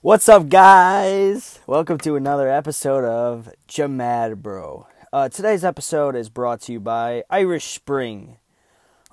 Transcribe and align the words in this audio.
What's 0.00 0.28
up, 0.28 0.48
guys? 0.48 1.58
Welcome 1.66 1.98
to 1.98 2.14
another 2.14 2.48
episode 2.48 3.02
of 3.04 3.48
Jamad 3.66 4.36
Bro. 4.36 4.86
Uh, 5.12 5.28
today's 5.28 5.64
episode 5.64 6.14
is 6.14 6.28
brought 6.28 6.60
to 6.62 6.72
you 6.72 6.78
by 6.78 7.24
Irish 7.28 7.64
Spring. 7.64 8.36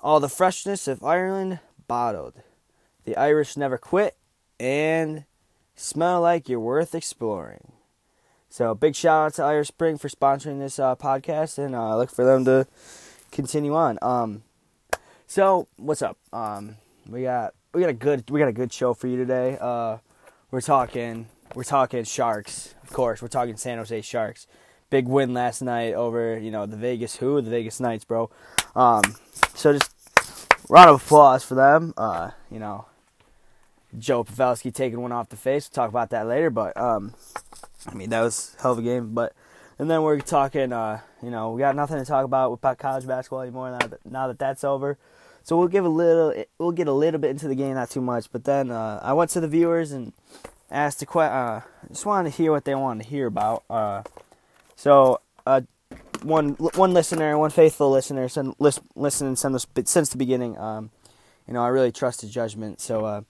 All 0.00 0.20
the 0.20 0.28
freshness 0.28 0.86
of 0.86 1.02
Ireland 1.02 1.58
bottled. 1.88 2.34
The 3.04 3.16
Irish 3.16 3.56
never 3.56 3.78
quit 3.78 4.16
and 4.60 5.24
smell 5.74 6.20
like 6.20 6.48
you're 6.48 6.60
worth 6.60 6.94
exploring. 6.94 7.72
So, 8.48 8.72
big 8.72 8.94
shout 8.94 9.26
out 9.26 9.34
to 9.34 9.42
Irish 9.42 9.66
Spring 9.66 9.98
for 9.98 10.08
sponsoring 10.08 10.60
this 10.60 10.78
uh, 10.78 10.94
podcast, 10.94 11.58
and 11.58 11.74
uh, 11.74 11.96
look 11.96 12.10
for 12.10 12.24
them 12.24 12.44
to 12.44 12.68
continue 13.32 13.74
on. 13.74 13.98
Um, 14.02 14.44
so, 15.26 15.66
what's 15.78 16.00
up? 16.00 16.16
Um, 16.32 16.76
we 17.08 17.22
got 17.22 17.54
we 17.74 17.80
got 17.80 17.90
a 17.90 17.92
good 17.92 18.30
we 18.30 18.38
got 18.38 18.48
a 18.48 18.52
good 18.52 18.72
show 18.72 18.94
for 18.94 19.08
you 19.08 19.16
today. 19.16 19.58
Uh, 19.60 19.96
we're 20.50 20.60
talking 20.60 21.26
we're 21.54 21.64
talking 21.64 22.04
Sharks, 22.04 22.74
of 22.82 22.92
course. 22.92 23.22
We're 23.22 23.28
talking 23.28 23.56
San 23.56 23.78
Jose 23.78 24.00
Sharks. 24.02 24.46
Big 24.90 25.08
win 25.08 25.34
last 25.34 25.62
night 25.62 25.94
over 25.94 26.38
you 26.38 26.50
know 26.50 26.66
the 26.66 26.76
Vegas 26.76 27.16
who 27.16 27.40
the 27.40 27.50
Vegas 27.50 27.80
Knights, 27.80 28.04
bro. 28.04 28.30
Um, 28.74 29.02
so 29.54 29.72
just 29.72 29.90
round 30.68 30.90
of 30.90 31.02
applause 31.02 31.44
for 31.44 31.54
them. 31.54 31.94
Uh, 31.96 32.30
you 32.50 32.58
know, 32.58 32.86
Joe 33.98 34.24
Pavelski 34.24 34.72
taking 34.72 35.00
one 35.00 35.12
off 35.12 35.28
the 35.28 35.36
face. 35.36 35.68
We'll 35.68 35.84
talk 35.84 35.90
about 35.90 36.10
that 36.10 36.26
later, 36.26 36.50
but 36.50 36.76
um, 36.76 37.14
I 37.86 37.94
mean 37.94 38.10
that 38.10 38.20
was 38.20 38.56
hell 38.60 38.72
of 38.72 38.78
a 38.78 38.82
game. 38.82 39.14
But 39.14 39.32
and 39.78 39.90
then 39.90 40.02
we're 40.02 40.20
talking. 40.20 40.72
Uh, 40.72 41.00
you 41.22 41.30
know, 41.30 41.50
we 41.50 41.60
got 41.60 41.74
nothing 41.74 41.98
to 41.98 42.04
talk 42.04 42.24
about 42.24 42.52
about 42.52 42.78
college 42.78 43.06
basketball 43.06 43.40
anymore 43.40 43.70
now 43.70 43.86
that, 43.86 44.06
now 44.06 44.28
that 44.28 44.38
that's 44.38 44.62
over. 44.62 44.98
So 45.46 45.56
we'll 45.56 45.68
give 45.68 45.84
a 45.84 45.88
little, 45.88 46.34
we'll 46.58 46.72
get 46.72 46.88
a 46.88 46.92
little 46.92 47.20
bit 47.20 47.30
into 47.30 47.46
the 47.46 47.54
game, 47.54 47.74
not 47.74 47.88
too 47.88 48.00
much. 48.00 48.32
But 48.32 48.42
then 48.42 48.72
uh, 48.72 48.98
I 49.00 49.12
went 49.12 49.30
to 49.30 49.40
the 49.40 49.46
viewers 49.46 49.92
and 49.92 50.12
asked 50.72 51.00
a 51.02 51.06
question. 51.06 51.32
Uh, 51.32 51.60
just 51.86 52.04
wanted 52.04 52.32
to 52.32 52.36
hear 52.36 52.50
what 52.50 52.64
they 52.64 52.74
wanted 52.74 53.04
to 53.04 53.08
hear 53.08 53.28
about. 53.28 53.62
Uh, 53.70 54.02
so 54.74 55.20
uh, 55.46 55.60
one 56.24 56.54
one 56.74 56.92
listener, 56.92 57.38
one 57.38 57.50
faithful 57.50 57.92
listener, 57.92 58.28
send, 58.28 58.56
listen, 58.58 58.88
listening 58.96 59.36
since 59.36 59.68
since 59.84 60.08
the 60.08 60.16
beginning. 60.16 60.58
Um, 60.58 60.90
you 61.46 61.54
know, 61.54 61.62
I 61.62 61.68
really 61.68 61.92
trust 61.92 62.22
his 62.22 62.32
judgment. 62.32 62.80
So 62.80 63.04
uh, 63.04 63.20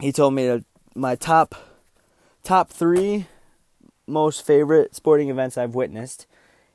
he 0.00 0.10
told 0.10 0.34
me 0.34 0.64
my 0.96 1.14
top 1.14 1.54
top 2.42 2.68
three 2.68 3.26
most 4.08 4.44
favorite 4.44 4.96
sporting 4.96 5.30
events 5.30 5.56
I've 5.56 5.76
witnessed 5.76 6.26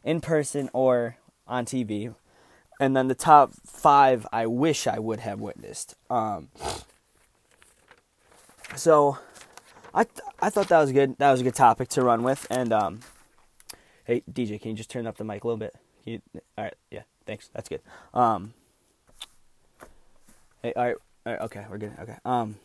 in 0.05 0.21
person 0.21 0.69
or 0.71 1.17
on 1.45 1.65
TV 1.65 2.15
and 2.79 2.95
then 2.95 3.07
the 3.07 3.15
top 3.15 3.53
five 3.65 4.25
I 4.31 4.45
wish 4.45 4.87
I 4.87 4.99
would 4.99 5.19
have 5.21 5.39
witnessed. 5.39 5.95
Um, 6.09 6.49
so 8.75 9.17
I 9.93 10.03
th- 10.03 10.19
I 10.41 10.49
thought 10.49 10.67
that 10.69 10.79
was 10.79 10.91
good. 10.91 11.17
That 11.17 11.31
was 11.31 11.41
a 11.41 11.43
good 11.43 11.55
topic 11.55 11.89
to 11.89 12.03
run 12.03 12.23
with. 12.23 12.45
And 12.49 12.71
um, 12.71 12.99
hey 14.05 14.23
DJ, 14.31 14.61
can 14.61 14.71
you 14.71 14.77
just 14.77 14.89
turn 14.89 15.07
up 15.07 15.17
the 15.17 15.23
mic 15.23 15.43
a 15.43 15.47
little 15.47 15.57
bit? 15.57 15.75
You, 16.05 16.21
all 16.57 16.65
right, 16.65 16.75
yeah, 16.91 17.01
thanks. 17.25 17.49
That's 17.53 17.67
good. 17.67 17.81
Um, 18.13 18.53
hey, 20.61 20.73
all 20.75 20.85
right, 20.85 20.95
all 21.25 21.33
right, 21.33 21.41
okay, 21.43 21.65
we're 21.69 21.77
good. 21.77 21.93
Okay. 21.99 22.15
Um, 22.23 22.57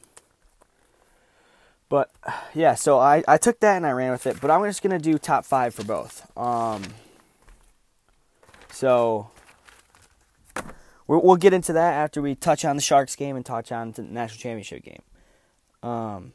but 1.88 2.10
yeah, 2.54 2.74
so 2.74 2.98
I 2.98 3.24
I 3.26 3.36
took 3.36 3.60
that 3.60 3.76
and 3.76 3.86
I 3.86 3.92
ran 3.92 4.12
with 4.12 4.26
it. 4.26 4.40
But 4.40 4.50
I'm 4.50 4.62
just 4.64 4.82
gonna 4.82 4.98
do 4.98 5.18
top 5.18 5.44
five 5.44 5.74
for 5.74 5.84
both. 5.84 6.30
Um, 6.36 6.82
so 8.70 9.30
we'll 11.06 11.36
get 11.36 11.52
into 11.52 11.72
that 11.72 11.94
after 11.94 12.22
we 12.22 12.34
touch 12.34 12.64
on 12.64 12.76
the 12.76 12.82
Sharks 12.82 13.16
game 13.16 13.36
and 13.36 13.44
touch 13.44 13.72
on 13.72 13.92
the 13.92 14.02
national 14.02 14.38
championship 14.38 14.84
game. 14.84 15.02
Um, 15.82 16.32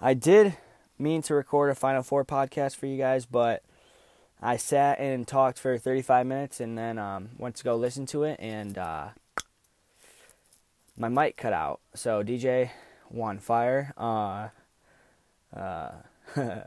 I 0.00 0.14
did 0.14 0.56
mean 0.98 1.22
to 1.22 1.34
record 1.34 1.70
a 1.70 1.74
Final 1.74 2.02
Four 2.02 2.24
podcast 2.24 2.76
for 2.76 2.86
you 2.86 2.96
guys, 2.96 3.26
but 3.26 3.62
I 4.40 4.56
sat 4.56 4.98
and 5.00 5.26
talked 5.26 5.58
for 5.58 5.76
35 5.76 6.26
minutes 6.26 6.60
and 6.60 6.78
then 6.78 6.98
um, 6.98 7.30
went 7.38 7.56
to 7.56 7.64
go 7.64 7.76
listen 7.76 8.06
to 8.06 8.24
it, 8.24 8.38
and 8.40 8.78
uh, 8.78 9.08
my 10.96 11.08
mic 11.08 11.36
cut 11.36 11.52
out. 11.52 11.80
So 11.94 12.22
DJ 12.22 12.70
won 13.10 13.38
fire. 13.38 13.92
Uh, 13.96 14.48
uh, 15.54 15.92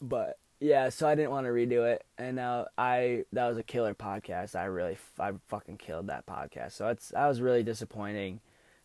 but 0.00 0.38
yeah, 0.62 0.90
so 0.90 1.08
I 1.08 1.16
didn't 1.16 1.32
want 1.32 1.46
to 1.46 1.52
redo 1.52 1.92
it, 1.92 2.04
and 2.16 2.36
now 2.36 2.68
I 2.78 3.24
that 3.32 3.48
was 3.48 3.58
a 3.58 3.64
killer 3.64 3.94
podcast. 3.94 4.54
I 4.54 4.66
really 4.66 4.96
I 5.18 5.32
fucking 5.48 5.78
killed 5.78 6.06
that 6.06 6.24
podcast. 6.24 6.72
So 6.72 6.86
it's 6.86 7.12
I 7.14 7.26
was 7.26 7.40
really 7.40 7.64
disappointing. 7.64 8.38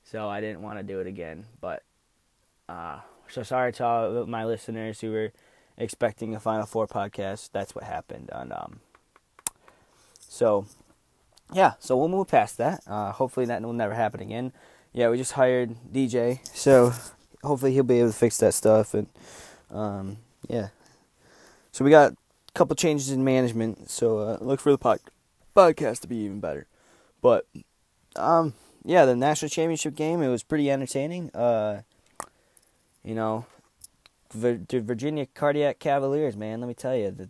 So 0.04 0.28
I 0.28 0.42
didn't 0.42 0.64
want 0.64 0.80
to 0.80 0.84
do 0.84 1.00
it 1.02 1.06
again. 1.06 1.46
But 1.62 1.84
uh, 2.68 3.02
so 3.30 3.44
sorry 3.44 3.74
to 3.74 3.86
all 3.86 4.26
my 4.26 4.44
listeners 4.44 5.02
who 5.02 5.12
were 5.12 5.32
expecting 5.78 6.34
a 6.34 6.40
Final 6.40 6.66
Four 6.66 6.88
podcast. 6.88 7.52
That's 7.54 7.76
what 7.76 7.84
happened, 7.84 8.32
and 8.34 8.52
um, 8.54 8.80
so 10.18 10.66
yeah, 11.54 11.74
so 11.78 11.96
we'll 11.96 12.08
move 12.08 12.28
past 12.28 12.58
that. 12.58 12.82
Uh, 12.88 13.12
hopefully 13.12 13.46
that 13.46 13.62
will 13.62 13.74
never 13.74 13.94
happen 13.94 14.20
again. 14.20 14.52
Yeah, 14.94 15.10
we 15.10 15.18
just 15.18 15.34
hired 15.34 15.76
DJ, 15.94 16.40
so 16.56 16.92
hopefully 17.44 17.74
he'll 17.74 17.84
be 17.84 18.00
able 18.00 18.10
to 18.10 18.18
fix 18.18 18.40
that 18.40 18.56
stuff, 18.56 18.96
and 18.96 19.08
um, 19.70 20.18
yeah. 20.50 20.70
So 21.78 21.86
we 21.86 21.92
got 21.92 22.14
a 22.14 22.52
couple 22.56 22.76
changes 22.76 23.12
in 23.12 23.24
management. 23.24 23.92
So 23.92 24.18
uh, 24.18 24.38
look 24.42 24.60
for 24.60 24.72
the 24.72 24.80
pod- 24.80 25.00
podcast 25.56 26.00
to 26.00 26.08
be 26.08 26.16
even 26.16 26.40
better. 26.40 26.66
But 27.22 27.46
um, 28.16 28.56
yeah, 28.84 29.06
the 29.06 29.16
national 29.16 29.50
championship 29.50 29.94
game 29.94 30.24
it 30.24 30.28
was 30.30 30.42
pretty 30.42 30.72
entertaining. 30.72 31.30
Uh, 31.36 31.84
you 33.04 33.14
know, 33.14 33.46
the 34.34 34.58
Virginia 34.66 35.28
Cardiac 35.28 35.78
Cavaliers, 35.78 36.36
man. 36.36 36.62
Let 36.62 36.68
me 36.68 36.74
tell 36.74 36.96
you, 36.96 37.12
the 37.12 37.30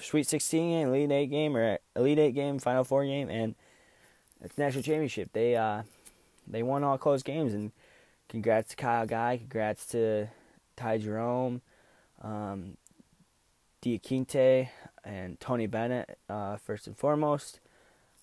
Sweet 0.00 0.28
16 0.28 0.70
game, 0.70 0.86
Elite 0.86 1.10
Eight 1.10 1.26
game, 1.26 1.56
or 1.56 1.80
Elite 1.96 2.20
Eight 2.20 2.36
game, 2.36 2.60
Final 2.60 2.84
Four 2.84 3.04
game, 3.04 3.28
and 3.28 3.56
it's 4.44 4.56
national 4.56 4.84
championship. 4.84 5.30
They 5.32 5.56
uh, 5.56 5.82
they 6.46 6.62
won 6.62 6.84
all 6.84 6.98
close 6.98 7.24
games, 7.24 7.52
and 7.52 7.72
congrats 8.28 8.70
to 8.70 8.76
Kyle 8.76 9.06
Guy, 9.06 9.38
congrats 9.38 9.86
to 9.86 10.28
Ty 10.76 10.98
Jerome. 10.98 11.62
Um, 12.22 12.76
Diakite 13.84 14.68
and 15.04 15.38
Tony 15.40 15.66
Bennett 15.66 16.18
uh, 16.30 16.56
first 16.56 16.86
and 16.86 16.96
foremost. 16.96 17.60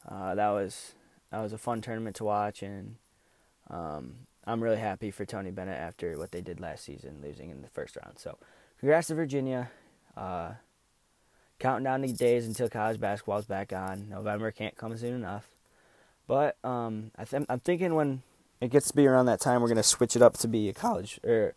Uh, 0.10 0.34
that 0.34 0.50
was 0.50 0.94
that 1.32 1.42
was 1.42 1.54
a 1.54 1.58
fun 1.58 1.82
tournament 1.82 2.16
to 2.16 2.24
watch, 2.24 2.64
and 2.64 2.96
um, 3.70 4.16
I'm 4.46 4.64
really 4.64 4.80
happy 4.80 5.12
for 5.12 5.24
Tony 5.24 5.52
Bennett 5.52 5.78
after 5.78 6.18
what 6.18 6.32
they 6.32 6.42
did 6.42 6.60
last 6.60 6.84
season, 6.84 7.20
losing 7.24 7.52
in 7.52 7.62
the 7.62 7.68
first 7.68 7.96
round. 7.96 8.18
So, 8.18 8.38
congrats 8.80 9.08
to 9.08 9.16
Virginia. 9.16 9.70
Uh, 10.18 10.54
counting 11.60 11.84
down 11.84 12.02
the 12.02 12.12
days 12.12 12.48
until 12.48 12.68
college 12.68 13.00
basketball 13.00 13.38
is 13.38 13.46
back 13.46 13.72
on. 13.72 14.10
November 14.10 14.50
can't 14.50 14.76
come 14.76 14.98
soon 14.98 15.14
enough. 15.14 15.48
But 16.28 16.58
um, 16.64 17.12
I 17.20 17.26
I'm 17.48 17.60
thinking 17.60 17.94
when 17.94 18.24
it 18.60 18.72
gets 18.72 18.88
to 18.88 18.96
be 18.96 19.06
around 19.06 19.28
that 19.28 19.40
time, 19.40 19.62
we're 19.62 19.68
gonna 19.68 19.84
switch 19.84 20.16
it 20.16 20.24
up 20.24 20.38
to 20.40 20.48
be 20.48 20.70
a 20.70 20.74
college 20.74 21.20
or 21.24 21.54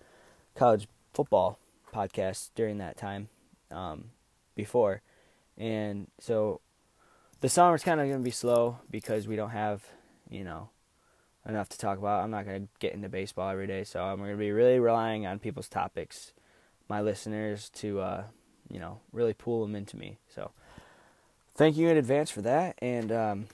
college 0.55 0.89
football 1.15 1.59
podcast 1.95 2.51
during 2.55 2.77
that 2.79 2.99
time 2.99 3.29
um, 3.75 4.11
before, 4.55 5.03
and 5.59 6.07
so 6.19 6.61
the 7.41 7.49
summer's 7.49 7.83
kind 7.83 8.01
of 8.01 8.07
going 8.07 8.21
to 8.21 8.25
be 8.25 8.31
slow 8.31 8.79
because 8.91 9.29
we 9.29 9.37
don't 9.37 9.51
have 9.51 9.85
you 10.31 10.45
know 10.45 10.71
enough 11.47 11.69
to 11.71 11.79
talk 11.79 11.99
about. 11.99 12.25
I'm 12.25 12.31
not 12.31 12.47
going 12.47 12.63
to 12.63 12.69
get 12.79 12.95
into 12.95 13.09
baseball 13.09 13.51
every 13.51 13.67
day, 13.67 13.85
so 13.85 14.03
I'm 14.03 14.19
going 14.19 14.31
to 14.31 14.37
be 14.37 14.51
really 14.51 14.79
relying 14.79 15.27
on 15.27 15.39
people's 15.39 15.69
topics, 15.69 16.33
my 16.89 17.01
listeners, 17.01 17.69
to 17.71 18.01
uh, 18.01 18.25
you 18.71 18.81
know 18.81 19.01
really 19.13 19.35
pull 19.35 19.63
them 19.63 19.75
into 19.75 19.97
me. 19.97 20.19
So 20.29 20.53
thank 21.55 21.77
you 21.77 21.89
in 21.89 21.97
advance 21.97 22.31
for 22.31 22.43
that, 22.43 22.77
and 22.79 23.13
um, 23.13 23.47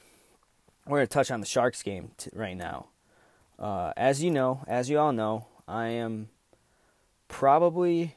we're 0.87 0.99
going 0.99 1.09
to 1.09 1.13
touch 1.13 1.31
on 1.31 1.41
the 1.41 1.47
Sharks 1.47 1.83
game 1.83 2.13
t- 2.17 2.31
right 2.35 2.57
now. 2.57 2.87
Uh, 3.59 3.93
as 3.97 4.23
you 4.23 4.31
know, 4.31 4.65
as 4.67 4.89
you 4.89 4.99
all 4.99 5.13
know, 5.13 5.47
I 5.69 5.89
am 5.89 6.31
probably 7.29 8.17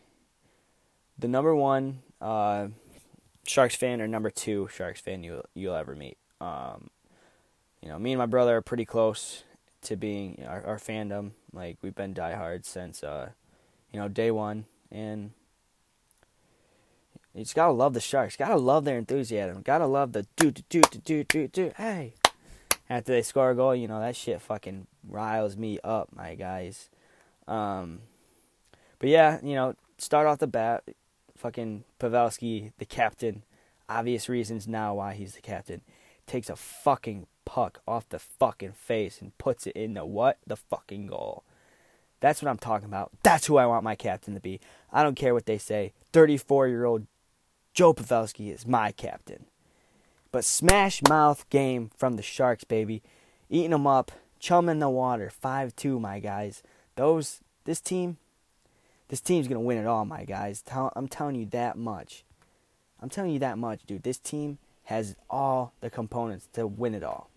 the 1.18 1.27
number 1.27 1.56
one 1.56 2.00
uh, 2.21 2.68
Sharks 3.45 3.75
fan 3.75 4.01
or 4.01 4.07
number 4.07 4.30
two 4.30 4.69
Sharks 4.74 5.01
fan 5.01 5.24
you 5.24 5.44
you'll 5.54 5.75
ever 5.75 5.95
meet. 5.95 6.18
Um, 6.39 6.89
you 7.81 7.89
know, 7.89 8.00
me 8.00 8.13
and 8.13 8.19
my 8.19 8.25
brother 8.25 8.57
are 8.57 8.62
pretty 8.62 8.86
close 8.86 9.44
to 9.83 9.95
being 9.95 10.36
you 10.38 10.45
know, 10.45 10.50
our, 10.50 10.65
our, 10.65 10.77
fandom. 10.77 11.31
Like 11.51 11.77
we've 11.81 11.95
been 11.95 12.13
diehards 12.13 12.68
since 12.68 13.04
uh, 13.04 13.31
you 13.92 14.00
know 14.00 14.07
day 14.07 14.31
one, 14.31 14.65
and 14.92 15.31
you 17.33 17.44
just 17.44 17.56
gotta 17.56 17.74
love 17.74 17.94
the 17.94 18.00
Sharks. 18.00 18.38
Gotta 18.38 18.56
love 18.56 18.86
their 18.86 18.98
enthusiasm. 18.98 19.62
Gotta 19.62 19.86
love 19.86 20.13
the 20.13 20.25
do 20.38 20.51
do 20.51 20.63
do 20.69 20.81
do 20.81 21.00
do 21.00 21.24
do 21.24 21.48
do. 21.48 21.71
Hey, 21.75 22.15
after 22.89 23.12
they 23.12 23.21
score 23.21 23.51
a 23.51 23.56
goal, 23.56 23.75
you 23.75 23.88
know 23.88 24.00
that 24.00 24.15
shit 24.15 24.42
fucking 24.42 24.88
riles 25.07 25.57
me 25.57 25.80
up, 25.83 26.10
my 26.15 26.36
guys. 26.36 26.89
Um, 27.48 28.00
but 29.00 29.10
yeah, 29.10 29.39
you 29.44 29.56
know, 29.56 29.75
start 29.98 30.27
off 30.27 30.39
the 30.39 30.48
bat 30.48 30.83
fucking 31.38 31.83
Pavelski, 32.00 32.71
the 32.77 32.85
captain, 32.85 33.44
obvious 33.89 34.30
reasons 34.30 34.68
now 34.68 34.95
why 34.95 35.13
he's 35.13 35.33
the 35.33 35.41
captain, 35.41 35.81
takes 36.27 36.50
a 36.50 36.56
fucking 36.56 37.27
puck 37.45 37.81
off 37.88 38.09
the 38.09 38.19
fucking 38.19 38.74
face 38.74 39.21
and 39.21 39.38
puts 39.38 39.68
it 39.68 39.75
in 39.75 39.94
the 39.94 40.06
what? 40.06 40.38
The 40.47 40.56
fucking 40.56 41.07
goal. 41.07 41.44
That's 42.19 42.41
what 42.41 42.50
I'm 42.50 42.57
talking 42.57 42.88
about. 42.88 43.12
That's 43.21 43.47
who 43.47 43.57
I 43.57 43.65
want 43.65 43.83
my 43.83 43.95
captain 43.95 44.33
to 44.33 44.39
be. 44.39 44.62
I 44.91 45.03
don't 45.03 45.15
care 45.15 45.33
what 45.33 45.45
they 45.45 45.57
say. 45.57 45.91
34 46.13 46.69
year 46.69 46.85
old 46.85 47.06
Joe 47.74 47.94
Pavelski 47.94 48.53
is 48.53 48.65
my 48.65 48.91
captain. 48.91 49.45
But 50.31 50.45
smash 50.45 51.01
mouth 51.07 51.47
game 51.50 51.91
from 51.97 52.15
the 52.15 52.21
Sharks, 52.24 52.63
baby. 52.63 53.03
Eating 53.50 53.71
them 53.71 53.86
up, 53.86 54.12
chum 54.39 54.69
in 54.69 54.79
the 54.79 54.89
water, 54.89 55.29
5 55.29 55.75
2, 55.75 56.00
my 56.00 56.19
guys. 56.19 56.63
Those, 56.95 57.41
this 57.65 57.81
team, 57.81 58.18
this 59.13 59.21
team's 59.21 59.48
going 59.48 59.62
to 59.62 59.63
win 59.63 59.77
it 59.77 59.86
all, 59.86 60.06
my 60.06 60.24
guys. 60.24 60.63
I'm 60.74 61.07
telling 61.07 61.36
you 61.36 61.45
that 61.51 61.77
much. 61.77 62.24
I'm 63.00 63.12
telling 63.12 63.30
you 63.30 63.38
that 63.38 63.60
much, 63.60 63.83
dude. 63.86 64.01
This 64.01 64.18
team 64.18 64.57
has 64.86 65.15
all 65.30 65.71
the 65.81 65.92
components 65.92 66.50
to 66.54 66.65
win 66.65 66.95
it 66.95 67.04
all. 67.04 67.30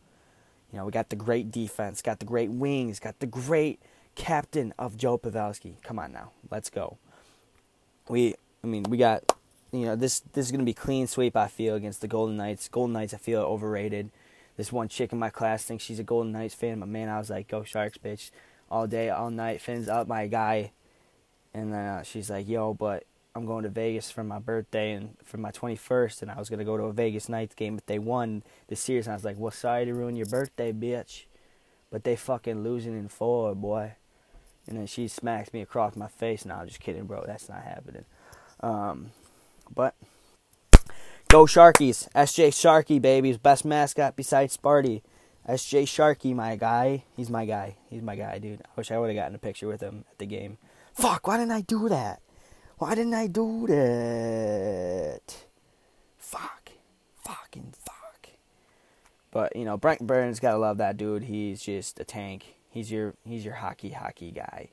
You 0.73 0.79
know, 0.79 0.87
we 0.87 0.91
got 0.91 1.11
the 1.11 1.17
great 1.17 1.51
defense, 1.51 2.01
got 2.01 2.19
the 2.19 2.25
great 2.25 2.49
wings, 2.49 2.99
got 2.99 3.19
the 3.19 3.27
great 3.27 3.83
captain 4.15 4.73
of 4.79 4.97
Joe 4.97 5.19
Pavelski. 5.19 5.75
Come 5.83 5.99
on 5.99 6.15
now, 6.15 6.31
let's 6.51 6.71
go. 6.71 6.97
We, 8.09 8.37
I 8.65 8.69
mean, 8.69 8.85
we 8.85 8.97
got, 8.97 9.31
you 9.71 9.85
know, 9.85 9.97
this 9.97 10.21
this 10.33 10.47
is 10.47 10.53
gonna 10.53 10.65
be 10.65 10.73
clean 10.73 11.07
sweep. 11.07 11.37
I 11.37 11.47
feel 11.47 11.75
against 11.75 12.01
the 12.01 12.09
Golden 12.09 12.39
Knights. 12.39 12.69
Golden 12.69 12.95
Knights, 12.95 13.13
I 13.13 13.19
feel 13.19 13.43
overrated. 13.43 14.09
This 14.57 14.73
one 14.73 14.89
chick 14.89 15.13
in 15.13 15.19
my 15.19 15.29
class 15.29 15.65
thinks 15.65 15.85
she's 15.85 15.99
a 15.99 16.05
Golden 16.05 16.33
Knights 16.33 16.55
fan, 16.55 16.81
but 16.81 16.89
man, 16.89 17.11
I 17.11 17.19
was 17.19 17.29
like, 17.29 17.49
go 17.49 17.65
Sharks, 17.65 17.99
bitch, 17.99 18.31
all 18.71 18.87
day, 18.87 19.11
all 19.11 19.31
night. 19.31 19.61
Fins 19.61 19.91
up 19.91 20.09
my 20.09 20.27
guy, 20.27 20.73
and 21.57 21.73
then 21.73 21.87
uh, 21.89 22.03
she's 22.03 22.29
like, 22.29 22.47
yo, 22.47 22.75
but 22.75 23.05
I'm 23.35 23.47
going 23.47 23.63
to 23.63 23.71
Vegas 23.71 24.11
for 24.11 24.23
my 24.23 24.39
birthday 24.39 24.93
and 24.93 25.17
for 25.25 25.39
my 25.39 25.51
21st, 25.51 26.21
and 26.21 26.31
I 26.31 26.39
was 26.39 26.51
gonna 26.51 26.67
go 26.67 26.77
to 26.77 26.85
a 26.85 26.93
Vegas 26.93 27.31
Knights 27.31 27.55
game, 27.55 27.77
but 27.77 27.87
they 27.87 27.99
won 27.99 28.43
the 28.69 28.77
series. 28.77 29.07
And 29.07 29.15
I 29.15 29.17
was 29.17 29.25
like, 29.25 29.39
well, 29.39 29.51
sorry 29.51 29.87
to 29.87 29.95
ruin 29.95 30.17
your 30.17 30.27
birthday, 30.27 30.71
bitch, 30.71 31.25
but 31.91 32.05
they 32.05 32.15
fucking 32.15 32.63
losing 32.63 32.93
in 32.93 33.09
four, 33.09 33.55
boy. 33.55 33.95
And 34.69 34.77
then 34.77 34.87
she 34.87 35.09
smacks 35.09 35.55
me 35.55 35.63
across 35.63 35.97
my 35.97 36.09
face. 36.09 36.45
Now, 36.45 36.61
I'm 36.61 36.67
just 36.67 36.81
kidding, 36.81 37.07
bro. 37.07 37.25
That's 37.27 37.49
not 37.49 37.63
happening. 37.63 38.05
Um, 38.61 39.13
but 39.75 39.95
go 41.29 41.45
Sharkies, 41.45 42.11
SJ 42.13 42.49
Sharky, 42.49 43.01
babies, 43.01 43.39
best 43.39 43.65
mascot 43.65 44.15
besides 44.15 44.55
Sparty. 44.55 45.01
SJ 45.49 45.85
Sharky, 45.85 46.35
my 46.35 46.57
guy. 46.57 47.05
He's 47.17 47.31
my 47.31 47.47
guy. 47.47 47.77
He's 47.89 48.03
my 48.03 48.17
guy, 48.17 48.39
dude. 48.39 48.61
I 48.63 48.69
wish 48.77 48.91
I 48.91 48.99
would 48.99 49.09
have 49.09 49.17
gotten 49.17 49.35
a 49.35 49.39
picture 49.39 49.69
with 49.69 49.81
him 49.81 50.05
at 50.11 50.19
the 50.19 50.27
game. 50.27 50.59
Fuck, 50.97 51.27
why 51.27 51.37
didn't 51.37 51.53
I 51.53 51.61
do 51.61 51.91
that? 51.91 52.23
Why 52.79 52.95
didn't 52.95 53.13
I 53.13 53.27
do 53.27 53.67
that? 53.67 55.45
Fuck. 56.17 56.71
Fucking 57.23 57.75
fuck. 57.85 58.29
But, 59.31 59.55
you 59.55 59.67
know, 59.67 59.77
Brent 59.77 60.07
Burns 60.07 60.41
gotta 60.41 60.57
love 60.57 60.79
that 60.79 60.97
dude. 60.97 61.25
He's 61.25 61.63
just 61.63 62.01
a 62.01 62.05
tank. 62.05 62.55
He's 62.71 62.91
your 62.91 63.13
he's 63.27 63.45
your 63.45 63.57
hockey 63.57 63.91
hockey 63.91 64.31
guy. 64.31 64.71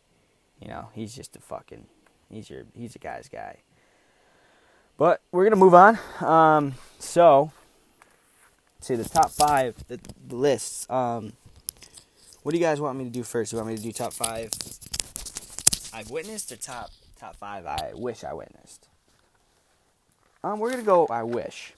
You 0.62 0.70
know, 0.70 0.90
he's 0.94 1.14
just 1.14 1.36
a 1.36 1.42
fucking 1.42 1.88
he's 2.30 2.50
your 2.50 2.64
he's 2.74 2.96
a 2.96 3.00
guy's 3.00 3.28
guy. 3.28 3.58
But 4.98 5.22
we're 5.34 5.44
gonna 5.44 5.58
move 5.58 5.74
on. 5.74 6.00
Um, 6.22 6.76
so 7.00 7.52
see 8.80 8.96
the 8.96 9.10
top 9.10 9.30
five 9.30 9.76
the, 9.90 10.00
the 10.26 10.36
lists. 10.38 10.90
Um, 10.90 11.34
what 12.44 12.54
do 12.54 12.58
you 12.58 12.64
guys 12.64 12.80
want 12.80 12.98
me 12.98 13.04
to 13.04 13.10
do 13.10 13.24
first? 13.24 13.52
You 13.52 13.58
want 13.58 13.68
me 13.68 13.76
to 13.76 13.84
do 13.84 13.92
top 13.92 14.14
five 14.14 14.52
I've 15.94 16.10
witnessed 16.10 16.52
or 16.52 16.56
top 16.56 16.90
top 17.20 17.36
five 17.36 17.66
I 17.66 17.92
wish 17.94 18.24
I 18.24 18.34
witnessed. 18.34 18.88
Um, 20.44 20.60
we're 20.60 20.72
gonna 20.72 20.84
go 20.84 21.06
I 21.08 21.24
wish. 21.24 21.74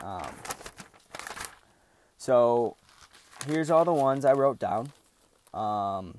Um, 0.00 0.30
so 2.16 2.76
here's 3.46 3.70
all 3.70 3.84
the 3.84 3.92
ones 3.92 4.24
I 4.24 4.32
wrote 4.32 4.58
down. 4.58 4.92
Um, 5.52 6.18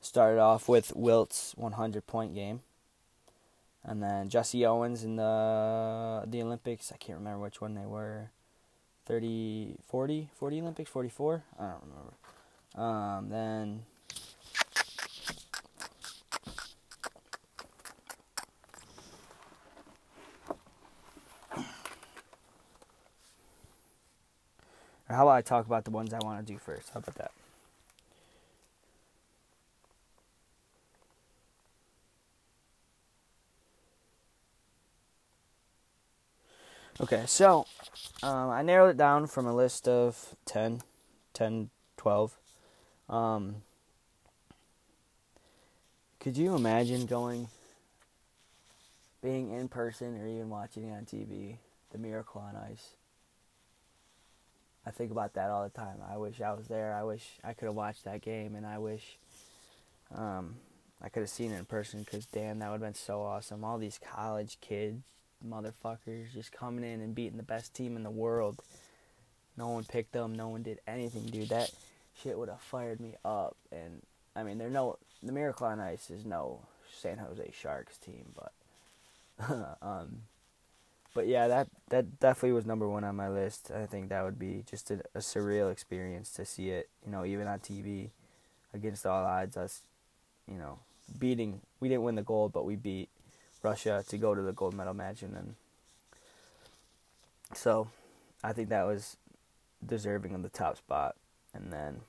started 0.00 0.40
off 0.40 0.68
with 0.68 0.94
Wilt's 0.94 1.52
100 1.56 2.06
point 2.06 2.34
game, 2.34 2.60
and 3.84 4.02
then 4.02 4.28
Jesse 4.28 4.64
Owens 4.64 5.02
in 5.02 5.16
the 5.16 6.24
the 6.26 6.42
Olympics. 6.42 6.92
I 6.92 6.96
can't 6.96 7.18
remember 7.18 7.40
which 7.40 7.60
one 7.60 7.74
they 7.74 7.86
were. 7.86 8.30
30, 9.06 9.76
40, 9.86 10.28
40 10.34 10.60
Olympics, 10.60 10.90
44. 10.90 11.42
I 11.58 11.62
don't 11.62 11.82
remember. 11.82 12.12
Um, 12.74 13.30
then 13.30 13.84
Or 25.08 25.16
how 25.16 25.22
about 25.24 25.36
I 25.36 25.42
talk 25.42 25.66
about 25.66 25.84
the 25.84 25.90
ones 25.90 26.12
I 26.12 26.18
want 26.18 26.46
to 26.46 26.52
do 26.52 26.58
first? 26.58 26.90
How 26.92 27.00
about 27.00 27.14
that? 27.16 27.30
Okay, 37.00 37.24
so 37.26 37.64
um, 38.24 38.50
I 38.50 38.62
narrowed 38.62 38.90
it 38.90 38.96
down 38.96 39.28
from 39.28 39.46
a 39.46 39.54
list 39.54 39.86
of 39.86 40.34
10, 40.46 40.82
10, 41.32 41.70
12. 41.96 42.36
Um, 43.08 43.62
could 46.18 46.36
you 46.36 46.56
imagine 46.56 47.06
going, 47.06 47.48
being 49.22 49.52
in 49.52 49.68
person 49.68 50.20
or 50.20 50.26
even 50.26 50.50
watching 50.50 50.88
it 50.88 50.92
on 50.92 51.04
TV, 51.04 51.58
The 51.92 51.98
Miracle 51.98 52.40
on 52.40 52.56
Ice? 52.56 52.90
I 54.88 54.90
think 54.90 55.10
about 55.10 55.34
that 55.34 55.50
all 55.50 55.64
the 55.64 55.68
time. 55.68 55.98
I 56.10 56.16
wish 56.16 56.40
I 56.40 56.54
was 56.54 56.66
there. 56.66 56.94
I 56.94 57.02
wish 57.02 57.22
I 57.44 57.52
could 57.52 57.66
have 57.66 57.74
watched 57.74 58.04
that 58.06 58.22
game, 58.22 58.54
and 58.54 58.66
I 58.66 58.78
wish 58.78 59.18
um, 60.14 60.54
I 61.02 61.10
could 61.10 61.20
have 61.20 61.28
seen 61.28 61.52
it 61.52 61.58
in 61.58 61.66
person. 61.66 62.06
Cause 62.10 62.24
damn, 62.24 62.58
that 62.60 62.70
would 62.70 62.80
have 62.80 62.88
been 62.88 62.94
so 62.94 63.20
awesome. 63.20 63.64
All 63.64 63.76
these 63.76 64.00
college 64.02 64.56
kids, 64.62 65.02
motherfuckers, 65.46 66.32
just 66.32 66.52
coming 66.52 66.90
in 66.90 67.02
and 67.02 67.14
beating 67.14 67.36
the 67.36 67.42
best 67.42 67.74
team 67.74 67.96
in 67.96 68.02
the 68.02 68.10
world. 68.10 68.62
No 69.58 69.68
one 69.68 69.84
picked 69.84 70.12
them. 70.12 70.34
No 70.34 70.48
one 70.48 70.62
did 70.62 70.80
anything, 70.86 71.26
dude. 71.26 71.50
That 71.50 71.70
shit 72.22 72.38
would 72.38 72.48
have 72.48 72.62
fired 72.62 72.98
me 72.98 73.14
up. 73.26 73.58
And 73.70 74.00
I 74.34 74.42
mean, 74.42 74.56
they're 74.56 74.70
no 74.70 74.96
the 75.22 75.32
Miracle 75.32 75.66
on 75.66 75.80
Ice 75.80 76.08
is 76.08 76.24
no 76.24 76.60
San 77.02 77.18
Jose 77.18 77.52
Sharks 77.52 77.98
team, 77.98 78.32
but 78.34 78.52
um, 79.82 80.22
but 81.18 81.26
yeah, 81.26 81.48
that 81.48 81.66
that 81.88 82.20
definitely 82.20 82.52
was 82.52 82.64
number 82.64 82.88
one 82.88 83.02
on 83.02 83.16
my 83.16 83.28
list. 83.28 83.72
I 83.74 83.86
think 83.86 84.08
that 84.10 84.22
would 84.22 84.38
be 84.38 84.62
just 84.70 84.88
a, 84.92 85.00
a 85.16 85.18
surreal 85.18 85.72
experience 85.72 86.30
to 86.34 86.44
see 86.44 86.70
it, 86.70 86.88
you 87.04 87.10
know, 87.10 87.24
even 87.24 87.48
on 87.48 87.58
TV, 87.58 88.10
against 88.72 89.04
all 89.04 89.24
odds. 89.24 89.56
Us, 89.56 89.82
you 90.46 90.54
know, 90.54 90.78
beating. 91.18 91.60
We 91.80 91.88
didn't 91.88 92.04
win 92.04 92.14
the 92.14 92.22
gold, 92.22 92.52
but 92.52 92.64
we 92.64 92.76
beat 92.76 93.08
Russia 93.64 94.04
to 94.06 94.16
go 94.16 94.32
to 94.32 94.42
the 94.42 94.52
gold 94.52 94.74
medal 94.74 94.94
match, 94.94 95.22
and 95.22 95.34
then. 95.34 95.56
So, 97.52 97.88
I 98.44 98.52
think 98.52 98.68
that 98.68 98.86
was 98.86 99.16
deserving 99.84 100.36
of 100.36 100.44
the 100.44 100.48
top 100.48 100.76
spot, 100.76 101.16
and 101.52 101.72
then. 101.72 102.02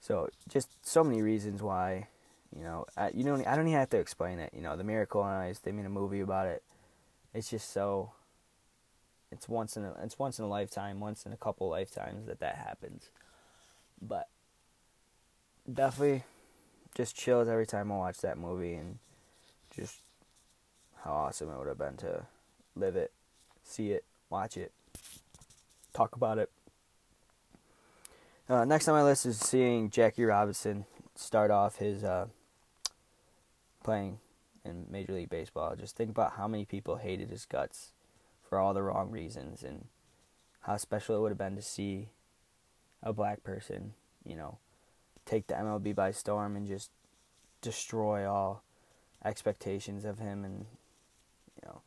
So 0.00 0.28
just 0.48 0.86
so 0.86 1.02
many 1.02 1.20
reasons 1.20 1.62
why, 1.62 2.06
you 2.56 2.62
know, 2.62 2.86
I, 2.96 3.10
you 3.12 3.24
don't 3.24 3.44
I 3.44 3.56
don't 3.56 3.66
even 3.66 3.80
have 3.80 3.90
to 3.90 3.98
explain 3.98 4.38
it. 4.38 4.52
You 4.54 4.62
know, 4.62 4.76
the 4.76 4.84
Miracle 4.84 5.22
on 5.22 5.34
Ice. 5.34 5.58
They 5.58 5.72
made 5.72 5.86
a 5.86 5.88
movie 5.90 6.20
about 6.20 6.46
it 6.46 6.62
it's 7.34 7.50
just 7.50 7.72
so 7.72 8.12
it's 9.30 9.48
once 9.48 9.76
in 9.76 9.84
a 9.84 9.94
it's 10.02 10.18
once 10.18 10.38
in 10.38 10.44
a 10.44 10.48
lifetime, 10.48 11.00
once 11.00 11.26
in 11.26 11.32
a 11.32 11.36
couple 11.36 11.68
lifetimes 11.68 12.26
that 12.26 12.40
that 12.40 12.56
happens. 12.56 13.10
But 14.00 14.28
definitely 15.70 16.22
just 16.94 17.16
chills 17.16 17.48
every 17.48 17.66
time 17.66 17.90
I 17.90 17.96
watch 17.96 18.18
that 18.18 18.38
movie 18.38 18.74
and 18.74 18.98
just 19.74 19.96
how 21.02 21.12
awesome 21.12 21.50
it 21.50 21.58
would 21.58 21.66
have 21.66 21.78
been 21.78 21.96
to 21.98 22.26
live 22.76 22.96
it, 22.96 23.12
see 23.64 23.90
it, 23.90 24.04
watch 24.30 24.56
it, 24.56 24.72
talk 25.92 26.14
about 26.14 26.38
it. 26.38 26.50
Uh, 28.48 28.64
next 28.64 28.86
on 28.88 28.94
my 28.94 29.02
list 29.02 29.26
is 29.26 29.38
seeing 29.38 29.90
Jackie 29.90 30.24
Robinson 30.24 30.84
start 31.16 31.50
off 31.50 31.78
his 31.78 32.04
uh, 32.04 32.26
playing 33.82 34.18
in 34.64 34.86
Major 34.90 35.12
League 35.12 35.30
Baseball. 35.30 35.76
Just 35.76 35.96
think 35.96 36.10
about 36.10 36.32
how 36.32 36.48
many 36.48 36.64
people 36.64 36.96
hated 36.96 37.30
his 37.30 37.44
guts 37.44 37.92
for 38.48 38.58
all 38.58 38.74
the 38.74 38.82
wrong 38.82 39.10
reasons 39.10 39.62
and 39.62 39.86
how 40.60 40.76
special 40.76 41.16
it 41.16 41.20
would 41.20 41.30
have 41.30 41.38
been 41.38 41.56
to 41.56 41.62
see 41.62 42.08
a 43.02 43.12
black 43.12 43.42
person, 43.42 43.92
you 44.24 44.36
know, 44.36 44.58
take 45.26 45.46
the 45.46 45.54
MLB 45.54 45.94
by 45.94 46.10
storm 46.10 46.56
and 46.56 46.66
just 46.66 46.90
destroy 47.60 48.30
all 48.30 48.62
expectations 49.24 50.04
of 50.04 50.18
him 50.18 50.44
and 50.44 50.66
you 51.56 51.66
know 51.66 51.80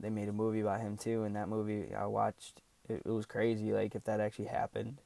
they 0.00 0.10
made 0.10 0.28
a 0.28 0.32
movie 0.32 0.60
about 0.60 0.80
him 0.80 0.96
too 0.96 1.22
and 1.22 1.36
that 1.36 1.48
movie 1.48 1.94
I 1.94 2.06
watched 2.06 2.60
it, 2.88 3.02
it 3.04 3.10
was 3.10 3.24
crazy 3.24 3.72
like 3.72 3.94
if 3.94 4.02
that 4.04 4.18
actually 4.18 4.46
happened 4.46 4.98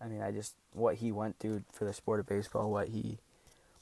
I 0.00 0.06
mean 0.06 0.20
I 0.20 0.32
just 0.32 0.56
what 0.72 0.96
he 0.96 1.12
went 1.12 1.38
through 1.38 1.62
for 1.72 1.84
the 1.84 1.92
sport 1.92 2.18
of 2.18 2.26
baseball 2.26 2.70
what 2.70 2.88
he 2.88 3.18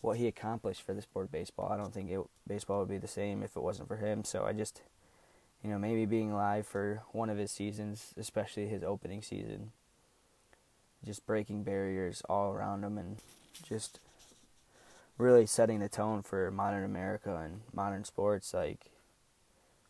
what 0.00 0.17
he 0.17 0.26
accomplished 0.26 0.83
for 0.83 0.95
the 0.95 1.02
sport 1.02 1.26
of 1.26 1.33
baseball. 1.33 1.71
I 1.71 1.76
don't 1.76 1.93
think 1.93 2.11
it, 2.11 2.21
baseball 2.47 2.81
would 2.81 2.88
be 2.88 2.99
the 2.99 3.09
same 3.09 3.43
if 3.43 3.57
it 3.57 3.62
wasn't 3.62 3.88
for 3.88 3.97
him. 3.97 4.25
So 4.25 4.45
I 4.45 4.52
just, 4.52 4.83
you 5.62 5.71
know, 5.71 5.78
maybe 5.78 6.07
being 6.07 6.31
alive 6.31 6.67
for 6.67 7.02
one 7.12 7.31
of 7.31 7.38
his 7.38 7.50
seasons, 7.50 8.14
especially 8.17 8.69
his 8.69 8.85
opening 8.85 9.23
season, 9.23 9.73
just 11.05 11.26
breaking 11.26 11.64
barriers 11.64 12.23
all 12.28 12.52
around 12.52 12.83
them 12.83 12.97
and 12.97 13.19
just 13.62 13.99
really 15.17 15.47
setting 15.47 15.81
the 15.81 15.88
tone 15.88 16.23
for 16.23 16.50
modern 16.50 16.85
America 16.85 17.37
and 17.37 17.62
modern 17.73 18.05
sports. 18.05 18.55
Like, 18.55 18.90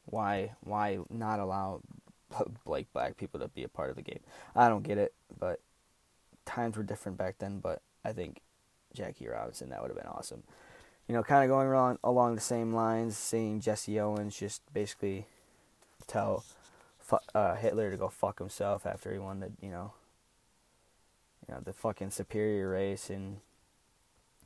why 0.07 0.53
why 0.61 1.01
not 1.11 1.39
allow 1.39 1.83
like 2.67 2.91
black 2.95 3.19
people 3.19 3.41
to 3.41 3.49
be 3.49 3.63
a 3.63 3.69
part 3.69 3.91
of 3.91 3.97
the 3.97 4.03
game? 4.03 4.21
I 4.57 4.71
don't 4.71 4.83
get 4.83 4.97
it, 4.97 5.13
but 5.39 5.61
times 6.47 6.79
were 6.79 6.83
different 6.83 7.19
back 7.19 7.37
then. 7.39 7.61
But 7.61 7.83
I 8.05 8.13
think 8.13 8.41
Jackie 8.95 9.29
Robinson 9.29 9.71
that 9.71 9.81
would 9.81 9.91
have 9.91 9.99
been 9.99 10.07
awesome. 10.07 10.43
You 11.09 11.15
know, 11.15 11.23
kind 11.23 11.45
of 11.45 11.49
going 11.49 11.69
along 11.69 11.99
along 12.05 12.35
the 12.35 12.41
same 12.41 12.73
lines, 12.73 13.17
seeing 13.17 13.61
Jesse 13.61 13.99
Owens 13.99 14.39
just 14.39 14.63
basically 14.73 15.27
tell 16.07 16.45
uh, 17.35 17.55
Hitler 17.55 17.91
to 17.91 17.97
go 17.97 18.09
fuck 18.09 18.39
himself 18.39 18.87
after 18.87 19.13
he 19.13 19.19
won 19.19 19.41
the 19.41 19.53
you 19.63 19.71
know 19.71 19.93
you 21.47 21.55
know 21.55 21.61
the 21.65 21.73
fucking 21.73 22.11
superior 22.11 22.69
race 22.71 23.09
and 23.09 23.39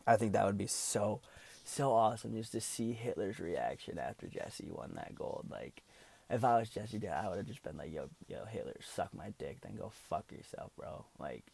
I 0.06 0.16
think 0.16 0.32
that 0.32 0.46
would 0.46 0.58
be 0.58 0.66
so 0.66 1.20
so 1.64 1.92
awesome 1.92 2.34
just 2.34 2.52
to 2.52 2.60
see 2.60 2.92
Hitler's 2.92 3.38
reaction 3.38 3.98
after 3.98 4.26
Jesse 4.26 4.68
won 4.70 4.92
that 4.96 5.14
gold. 5.14 5.46
Like, 5.48 5.82
if 6.28 6.44
I 6.44 6.58
was 6.58 6.68
Jesse, 6.68 7.00
I 7.08 7.28
would 7.28 7.38
have 7.38 7.46
just 7.46 7.62
been 7.62 7.76
like, 7.76 7.92
"Yo, 7.92 8.08
yo, 8.26 8.44
Hitler, 8.46 8.76
suck 8.80 9.14
my 9.14 9.32
dick, 9.38 9.60
then 9.60 9.76
go 9.76 9.92
fuck 10.08 10.32
yourself, 10.32 10.72
bro." 10.76 11.04
Like, 11.18 11.44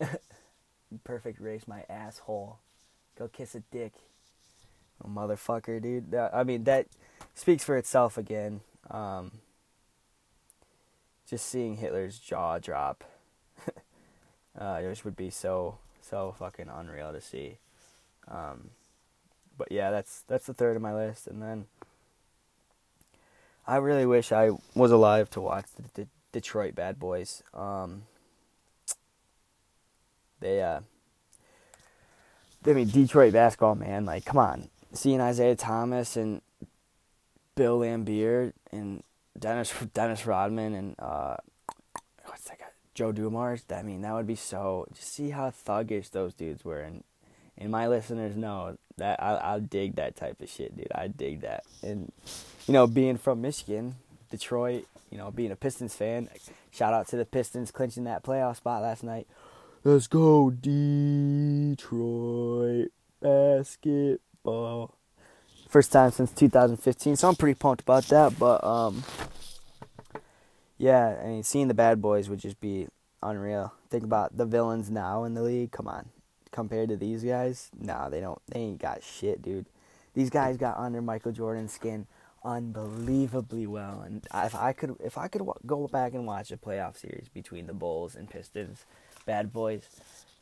perfect 0.98 1.40
race, 1.40 1.66
my 1.66 1.84
asshole. 1.88 2.58
Go 3.18 3.28
kiss 3.28 3.54
a 3.54 3.60
dick, 3.70 3.92
oh, 5.04 5.08
motherfucker, 5.08 5.80
dude. 5.82 6.14
I 6.14 6.44
mean, 6.44 6.64
that 6.64 6.86
speaks 7.34 7.64
for 7.64 7.76
itself 7.76 8.16
again. 8.16 8.60
Um, 8.90 9.32
just 11.28 11.46
seeing 11.46 11.76
Hitler's 11.76 12.18
jaw 12.18 12.58
drop, 12.58 13.04
uh, 14.58 14.80
it 14.82 15.04
would 15.04 15.16
be 15.16 15.30
so 15.30 15.78
so 16.00 16.34
fucking 16.38 16.68
unreal 16.68 17.12
to 17.12 17.20
see. 17.20 17.58
Um, 18.28 18.70
but 19.56 19.70
yeah, 19.70 19.90
that's 19.90 20.22
that's 20.26 20.46
the 20.46 20.54
third 20.54 20.76
of 20.76 20.82
my 20.82 20.94
list, 20.94 21.26
and 21.26 21.42
then 21.42 21.66
I 23.66 23.76
really 23.76 24.06
wish 24.06 24.32
I 24.32 24.50
was 24.74 24.90
alive 24.90 25.30
to 25.30 25.40
watch 25.40 25.66
the, 25.76 26.02
the 26.02 26.08
Detroit 26.32 26.74
Bad 26.74 26.98
Boys. 26.98 27.42
Um, 27.54 28.02
they, 30.42 30.62
uh, 30.62 30.80
I 32.66 32.72
mean, 32.72 32.88
Detroit 32.88 33.32
basketball, 33.32 33.74
man. 33.74 34.04
Like, 34.04 34.24
come 34.24 34.38
on, 34.38 34.68
seeing 34.92 35.20
Isiah 35.20 35.56
Thomas 35.56 36.16
and 36.16 36.42
Bill 37.54 37.80
Laimbeer 37.80 38.52
and 38.70 39.02
Dennis 39.38 39.72
Dennis 39.94 40.26
Rodman 40.26 40.74
and 40.74 40.94
uh, 40.98 41.36
what's 42.26 42.44
that 42.44 42.58
guy? 42.58 42.66
Joe 42.94 43.12
Dumars. 43.12 43.64
I 43.74 43.82
mean, 43.82 44.02
that 44.02 44.12
would 44.12 44.26
be 44.26 44.36
so. 44.36 44.86
Just 44.94 45.12
see 45.12 45.30
how 45.30 45.50
thuggish 45.50 46.10
those 46.10 46.34
dudes 46.34 46.64
were, 46.64 46.80
and 46.80 47.04
and 47.56 47.70
my 47.70 47.88
listeners 47.88 48.36
know 48.36 48.76
that 48.98 49.22
I 49.22 49.54
I 49.54 49.58
dig 49.60 49.96
that 49.96 50.16
type 50.16 50.40
of 50.40 50.48
shit, 50.48 50.76
dude. 50.76 50.92
I 50.94 51.08
dig 51.08 51.40
that, 51.40 51.64
and 51.82 52.12
you 52.66 52.74
know, 52.74 52.86
being 52.86 53.16
from 53.16 53.40
Michigan, 53.40 53.96
Detroit, 54.30 54.86
you 55.10 55.18
know, 55.18 55.30
being 55.30 55.50
a 55.50 55.56
Pistons 55.56 55.94
fan. 55.94 56.28
Shout 56.70 56.92
out 56.92 57.08
to 57.08 57.16
the 57.16 57.24
Pistons 57.24 57.70
clinching 57.70 58.04
that 58.04 58.22
playoff 58.22 58.56
spot 58.56 58.82
last 58.82 59.02
night. 59.02 59.26
Let's 59.84 60.06
go 60.06 60.48
Detroit 60.50 61.80
basketball. 63.20 64.94
First 65.68 65.90
time 65.90 66.12
since 66.12 66.30
2015, 66.30 67.16
so 67.16 67.28
I'm 67.28 67.34
pretty 67.34 67.58
pumped 67.58 67.82
about 67.82 68.04
that. 68.04 68.38
But 68.38 68.62
um, 68.62 69.02
yeah, 70.78 71.18
I 71.20 71.26
mean, 71.26 71.42
seeing 71.42 71.66
the 71.66 71.74
bad 71.74 72.00
boys 72.00 72.30
would 72.30 72.38
just 72.38 72.60
be 72.60 72.86
unreal. 73.24 73.72
Think 73.90 74.04
about 74.04 74.36
the 74.36 74.46
villains 74.46 74.88
now 74.88 75.24
in 75.24 75.34
the 75.34 75.42
league. 75.42 75.72
Come 75.72 75.88
on, 75.88 76.10
compared 76.52 76.88
to 76.90 76.96
these 76.96 77.24
guys, 77.24 77.68
nah, 77.76 78.08
they 78.08 78.20
don't. 78.20 78.40
They 78.46 78.60
ain't 78.60 78.80
got 78.80 79.02
shit, 79.02 79.42
dude. 79.42 79.66
These 80.14 80.30
guys 80.30 80.56
got 80.58 80.76
under 80.76 81.02
Michael 81.02 81.32
Jordan's 81.32 81.72
skin 81.72 82.06
unbelievably 82.44 83.66
well, 83.66 84.02
and 84.02 84.24
if 84.32 84.54
I 84.54 84.74
could, 84.74 84.94
if 85.00 85.18
I 85.18 85.26
could 85.26 85.42
go 85.66 85.88
back 85.88 86.14
and 86.14 86.24
watch 86.24 86.52
a 86.52 86.56
playoff 86.56 86.96
series 86.96 87.28
between 87.28 87.66
the 87.66 87.74
Bulls 87.74 88.14
and 88.14 88.30
Pistons, 88.30 88.84
bad 89.26 89.52
boys, 89.52 89.82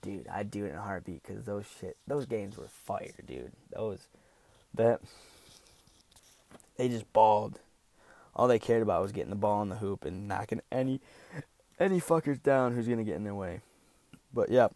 dude, 0.02 0.28
I'd 0.28 0.50
do 0.50 0.64
it 0.64 0.70
in 0.70 0.76
a 0.76 0.82
heartbeat 0.82 1.22
because 1.22 1.44
those 1.44 1.64
shit, 1.80 1.96
those 2.06 2.26
games 2.26 2.56
were 2.56 2.68
fire, 2.68 3.12
dude. 3.26 3.52
Those, 3.74 4.06
that, 4.74 5.00
they 6.76 6.88
just 6.88 7.12
balled 7.12 7.60
all 8.34 8.48
they 8.48 8.58
cared 8.58 8.82
about 8.82 9.02
was 9.02 9.12
getting 9.12 9.30
the 9.30 9.36
ball 9.36 9.62
in 9.62 9.68
the 9.68 9.76
hoop 9.76 10.04
and 10.04 10.26
knocking 10.28 10.60
any 10.70 11.00
any 11.78 12.00
fuckers 12.00 12.42
down 12.42 12.74
who's 12.74 12.88
gonna 12.88 13.04
get 13.04 13.16
in 13.16 13.24
their 13.24 13.34
way. 13.34 13.60
But 14.32 14.50
yeah, 14.50 14.68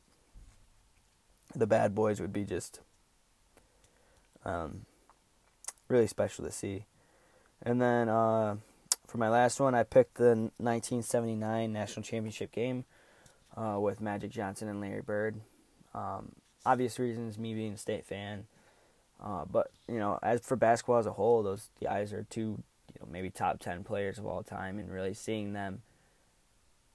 the 1.54 1.66
bad 1.66 1.94
boys 1.94 2.20
would 2.20 2.32
be 2.32 2.44
just 2.44 2.80
um, 4.44 4.86
really 5.88 6.06
special 6.06 6.44
to 6.44 6.50
see. 6.50 6.84
And 7.62 7.80
then 7.80 8.08
uh, 8.08 8.56
for 9.06 9.18
my 9.18 9.28
last 9.28 9.60
one, 9.60 9.74
I 9.74 9.82
picked 9.82 10.16
the 10.16 10.50
1979 10.58 11.72
national 11.72 12.02
championship 12.02 12.52
game 12.52 12.84
uh, 13.56 13.78
with 13.78 14.00
Magic 14.00 14.30
Johnson 14.30 14.68
and 14.68 14.80
Larry 14.80 15.02
Bird. 15.02 15.40
Um, 15.94 16.32
obvious 16.66 16.98
reasons, 16.98 17.38
me 17.38 17.54
being 17.54 17.74
a 17.74 17.78
state 17.78 18.06
fan. 18.06 18.46
Uh, 19.22 19.44
but 19.50 19.70
you 19.88 19.98
know, 19.98 20.18
as 20.22 20.40
for 20.40 20.56
basketball 20.56 20.98
as 20.98 21.06
a 21.06 21.12
whole, 21.12 21.42
those 21.42 21.70
guys 21.82 22.12
are 22.12 22.26
two 22.28 22.62
you 22.94 23.00
know 23.00 23.08
maybe 23.10 23.30
top 23.30 23.60
10 23.60 23.84
players 23.84 24.18
of 24.18 24.26
all 24.26 24.42
time 24.42 24.78
and 24.78 24.90
really 24.90 25.14
seeing 25.14 25.52
them 25.52 25.82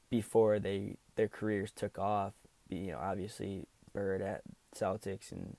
before 0.09 0.59
they 0.59 0.95
their 1.15 1.27
careers 1.27 1.71
took 1.71 1.99
off 1.99 2.33
you 2.69 2.91
know 2.91 2.99
obviously 2.99 3.65
Bird 3.93 4.21
at 4.21 4.41
Celtics 4.75 5.31
and 5.31 5.57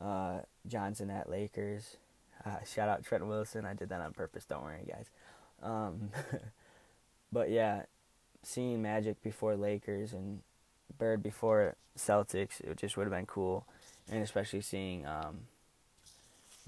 uh, 0.00 0.40
Johnson 0.66 1.10
at 1.10 1.30
Lakers 1.30 1.96
uh, 2.44 2.62
shout 2.64 2.88
out 2.88 3.04
Trent 3.04 3.26
Wilson 3.26 3.64
I 3.64 3.74
did 3.74 3.88
that 3.88 4.00
on 4.00 4.12
purpose 4.12 4.44
don't 4.44 4.62
worry 4.62 4.84
guys 4.86 5.10
um, 5.62 6.10
but 7.32 7.50
yeah 7.50 7.82
seeing 8.46 8.82
Magic 8.82 9.22
before 9.22 9.56
Lakers 9.56 10.12
and 10.12 10.40
Bird 10.98 11.22
before 11.22 11.76
Celtics 11.98 12.60
it 12.60 12.76
just 12.76 12.96
would 12.96 13.04
have 13.04 13.12
been 13.12 13.26
cool. 13.26 13.66
And 14.10 14.22
especially 14.22 14.60
seeing 14.60 15.06
um, 15.06 15.40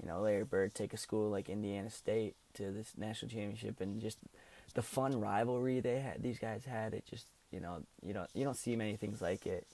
you 0.01 0.07
know 0.07 0.21
Larry 0.21 0.43
Bird 0.43 0.73
take 0.73 0.93
a 0.93 0.97
school 0.97 1.29
like 1.29 1.49
Indiana 1.49 1.89
State 1.89 2.35
to 2.55 2.71
this 2.71 2.93
national 2.97 3.29
championship 3.29 3.79
and 3.81 4.01
just 4.01 4.17
the 4.73 4.81
fun 4.81 5.19
rivalry 5.19 5.79
they 5.79 5.99
had 5.99 6.21
these 6.21 6.39
guys 6.39 6.65
had 6.65 6.93
it 6.93 7.03
just 7.09 7.25
you 7.51 7.59
know 7.59 7.81
you 8.05 8.13
don't 8.13 8.29
you 8.33 8.43
don't 8.43 8.57
see 8.57 8.75
many 8.75 8.95
things 8.95 9.21
like 9.21 9.45
it. 9.45 9.67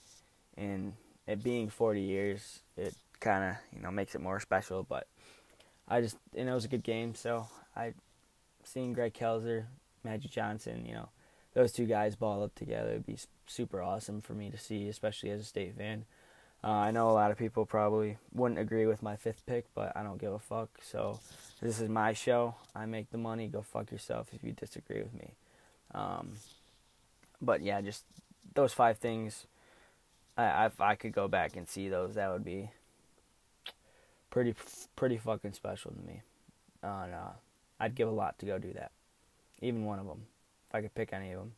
And 0.56 0.94
it 1.26 1.42
being 1.42 1.68
40 1.68 2.00
years 2.00 2.60
it 2.76 2.94
kind 3.20 3.44
of 3.50 3.56
you 3.74 3.82
know 3.82 3.90
makes 3.90 4.14
it 4.14 4.20
more 4.20 4.40
special 4.40 4.82
but 4.82 5.06
I 5.88 6.00
just 6.00 6.16
and 6.36 6.48
it 6.48 6.52
was 6.52 6.64
a 6.64 6.68
good 6.68 6.82
game 6.82 7.14
so 7.14 7.48
I 7.74 7.94
seeing 8.64 8.92
Greg 8.92 9.14
Kelser 9.14 9.64
Magic 10.02 10.30
Johnson 10.30 10.84
you 10.86 10.94
know 10.94 11.08
those 11.54 11.72
two 11.72 11.86
guys 11.86 12.16
ball 12.16 12.42
up 12.42 12.54
together 12.54 12.92
would 12.92 13.06
be 13.06 13.18
super 13.46 13.82
awesome 13.82 14.20
for 14.20 14.34
me 14.34 14.50
to 14.50 14.58
see 14.58 14.88
especially 14.88 15.30
as 15.30 15.40
a 15.40 15.44
state 15.44 15.76
fan 15.76 16.04
uh, 16.64 16.70
I 16.70 16.92
know 16.92 17.10
a 17.10 17.12
lot 17.12 17.30
of 17.30 17.36
people 17.36 17.66
probably 17.66 18.16
wouldn't 18.32 18.58
agree 18.58 18.86
with 18.86 19.02
my 19.02 19.16
fifth 19.16 19.44
pick, 19.44 19.66
but 19.74 19.92
I 19.94 20.02
don't 20.02 20.18
give 20.18 20.32
a 20.32 20.38
fuck. 20.38 20.70
So 20.82 21.20
this 21.60 21.78
is 21.78 21.90
my 21.90 22.14
show. 22.14 22.54
I 22.74 22.86
make 22.86 23.10
the 23.10 23.18
money. 23.18 23.48
Go 23.48 23.60
fuck 23.60 23.92
yourself 23.92 24.28
if 24.32 24.42
you 24.42 24.52
disagree 24.52 25.02
with 25.02 25.12
me. 25.12 25.32
Um, 25.94 26.32
but 27.42 27.60
yeah, 27.60 27.82
just 27.82 28.04
those 28.54 28.72
five 28.72 28.96
things. 28.96 29.46
I, 30.38 30.64
if 30.64 30.80
I 30.80 30.94
could 30.94 31.12
go 31.12 31.28
back 31.28 31.54
and 31.54 31.68
see 31.68 31.90
those, 31.90 32.14
that 32.14 32.32
would 32.32 32.46
be 32.46 32.70
pretty 34.30 34.54
pretty 34.96 35.18
fucking 35.18 35.52
special 35.52 35.90
to 35.90 36.00
me. 36.00 36.22
Uh, 36.82 37.02
and, 37.04 37.14
uh, 37.14 37.32
I'd 37.78 37.94
give 37.94 38.08
a 38.08 38.12
lot 38.12 38.38
to 38.38 38.46
go 38.46 38.58
do 38.58 38.72
that. 38.72 38.90
Even 39.60 39.84
one 39.84 39.98
of 39.98 40.06
them. 40.06 40.22
If 40.74 40.78
I 40.78 40.82
could 40.82 40.94
pick 40.96 41.12
any 41.12 41.30
of 41.30 41.38
them, 41.38 41.52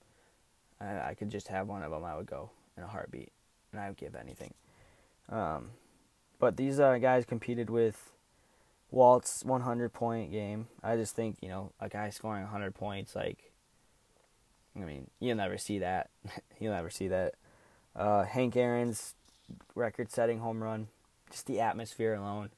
I, 0.78 1.08
I 1.08 1.14
could 1.14 1.30
just 1.30 1.48
have 1.48 1.68
one 1.68 1.82
of 1.82 1.90
them. 1.90 2.04
I 2.04 2.14
would 2.14 2.26
go 2.26 2.50
in 2.76 2.82
a 2.82 2.86
heartbeat, 2.86 3.32
and 3.72 3.80
I 3.80 3.88
would 3.88 3.96
give 3.96 4.14
anything. 4.14 4.52
Um, 5.30 5.70
but 6.38 6.58
these 6.58 6.78
uh, 6.78 6.98
guys 6.98 7.24
competed 7.24 7.70
with 7.70 8.10
Wilt's 8.90 9.42
100 9.42 9.94
point 9.94 10.32
game. 10.32 10.68
I 10.82 10.96
just 10.96 11.16
think, 11.16 11.38
you 11.40 11.48
know, 11.48 11.72
a 11.80 11.88
guy 11.88 12.10
scoring 12.10 12.42
100 12.42 12.74
points, 12.74 13.16
like, 13.16 13.52
I 14.78 14.80
mean, 14.80 15.08
you'll 15.18 15.36
never 15.36 15.56
see 15.56 15.78
that. 15.78 16.10
you'll 16.60 16.74
never 16.74 16.90
see 16.90 17.08
that. 17.08 17.36
Uh, 17.94 18.24
Hank 18.24 18.54
Aaron's 18.54 19.14
record 19.74 20.10
setting 20.10 20.40
home 20.40 20.62
run, 20.62 20.88
just 21.30 21.46
the 21.46 21.58
atmosphere 21.58 22.12
alone, 22.12 22.50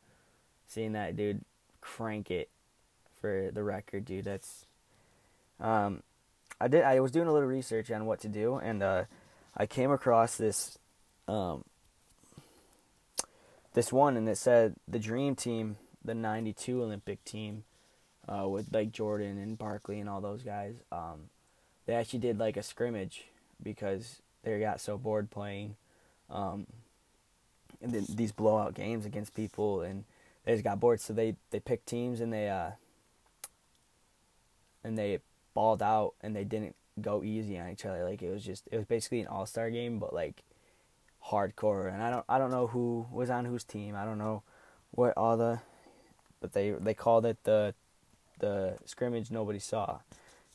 seeing 0.67 0.91
that 0.95 1.15
dude 1.15 1.43
crank 1.81 2.33
it 2.33 2.49
for 3.21 3.53
the 3.55 3.63
record, 3.63 4.05
dude, 4.05 4.25
that's. 4.25 4.65
Um, 5.61 6.03
I 6.61 6.69
did. 6.69 6.83
I 6.83 7.01
was 7.01 7.13
doing 7.13 7.29
a 7.29 7.33
little 7.33 7.49
research 7.49 7.91
on 7.91 8.07
what 8.07 8.21
to 8.21 8.29
do, 8.29 8.57
and 8.57 8.83
uh, 8.83 9.05
I 9.57 9.67
came 9.67 9.91
across 9.91 10.37
this 10.37 10.79
um, 11.29 11.65
this 13.75 13.93
one, 13.93 14.17
and 14.17 14.29
it 14.29 14.39
said 14.39 14.75
the 14.89 14.99
Dream 14.99 15.35
Team, 15.37 15.77
the 16.05 16.15
'92 16.15 16.83
Olympic 16.83 17.25
team, 17.25 17.65
uh, 18.29 18.49
with 18.49 18.73
like 18.73 18.91
Jordan 18.91 19.39
and 19.39 19.57
Barkley 19.57 20.01
and 20.01 20.09
all 20.09 20.21
those 20.21 20.43
guys. 20.43 20.75
Um, 20.91 21.31
they 21.87 21.95
actually 21.95 22.19
did 22.19 22.39
like 22.39 22.57
a 22.57 22.63
scrimmage 22.63 23.27
because 23.63 24.21
they 24.43 24.59
got 24.59 24.81
so 24.81 24.99
bored 24.99 25.31
playing 25.31 25.77
um, 26.29 26.67
these 27.81 28.33
blowout 28.33 28.75
games 28.75 29.07
against 29.07 29.35
people, 29.35 29.83
and 29.83 30.05
they 30.45 30.53
just 30.53 30.65
got 30.65 30.81
bored. 30.81 31.01
So 31.01 31.13
they 31.13 31.37
they 31.51 31.61
picked 31.61 31.87
teams 31.87 32.21
and 32.21 32.33
they 32.33 32.49
uh, 32.49 32.71
and 34.83 34.99
they 34.99 35.21
balled 35.59 35.83
out 35.83 36.15
and 36.21 36.37
they 36.37 36.45
didn't 36.45 36.77
go 37.01 37.25
easy 37.25 37.59
on 37.59 37.69
each 37.69 37.85
other. 37.85 38.05
Like 38.05 38.23
it 38.23 38.31
was 38.31 38.45
just 38.45 38.69
it 38.71 38.77
was 38.77 38.87
basically 38.87 39.21
an 39.23 39.27
all 39.27 39.45
star 39.45 39.71
game, 39.71 39.99
but 39.99 40.15
like 40.15 40.45
hardcore. 41.31 41.93
And 41.93 42.01
I 42.01 42.11
don't 42.11 42.25
I 42.29 42.39
don't 42.39 42.53
know 42.53 42.69
who 42.69 43.09
was 43.11 43.29
on 43.29 43.45
whose 43.45 43.65
team. 43.65 43.97
I 43.97 44.05
don't 44.05 44.19
know 44.19 44.45
what 44.93 45.15
all 45.17 45.37
the, 45.37 45.59
but 46.41 46.53
they 46.53 46.71
they 46.71 46.95
called 46.95 47.27
it 47.27 47.43
the 47.43 47.75
the 48.39 48.79
scrimmage 48.85 49.33
nobody 49.33 49.59
saw. 49.59 49.99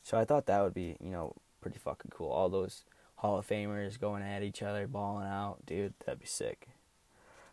So 0.02 0.18
I 0.18 0.24
thought 0.24 0.46
that 0.46 0.62
would 0.62 0.72
be 0.72 0.96
you 1.02 1.10
know 1.10 1.34
pretty 1.60 1.78
fucking 1.78 2.10
cool. 2.10 2.30
All 2.30 2.48
those 2.48 2.84
Hall 3.16 3.38
of 3.38 3.46
Famers 3.46 4.00
going 4.00 4.22
at 4.22 4.42
each 4.42 4.62
other, 4.62 4.86
balling 4.86 5.28
out, 5.28 5.58
dude. 5.66 5.92
That'd 6.06 6.20
be 6.20 6.26
sick. 6.26 6.68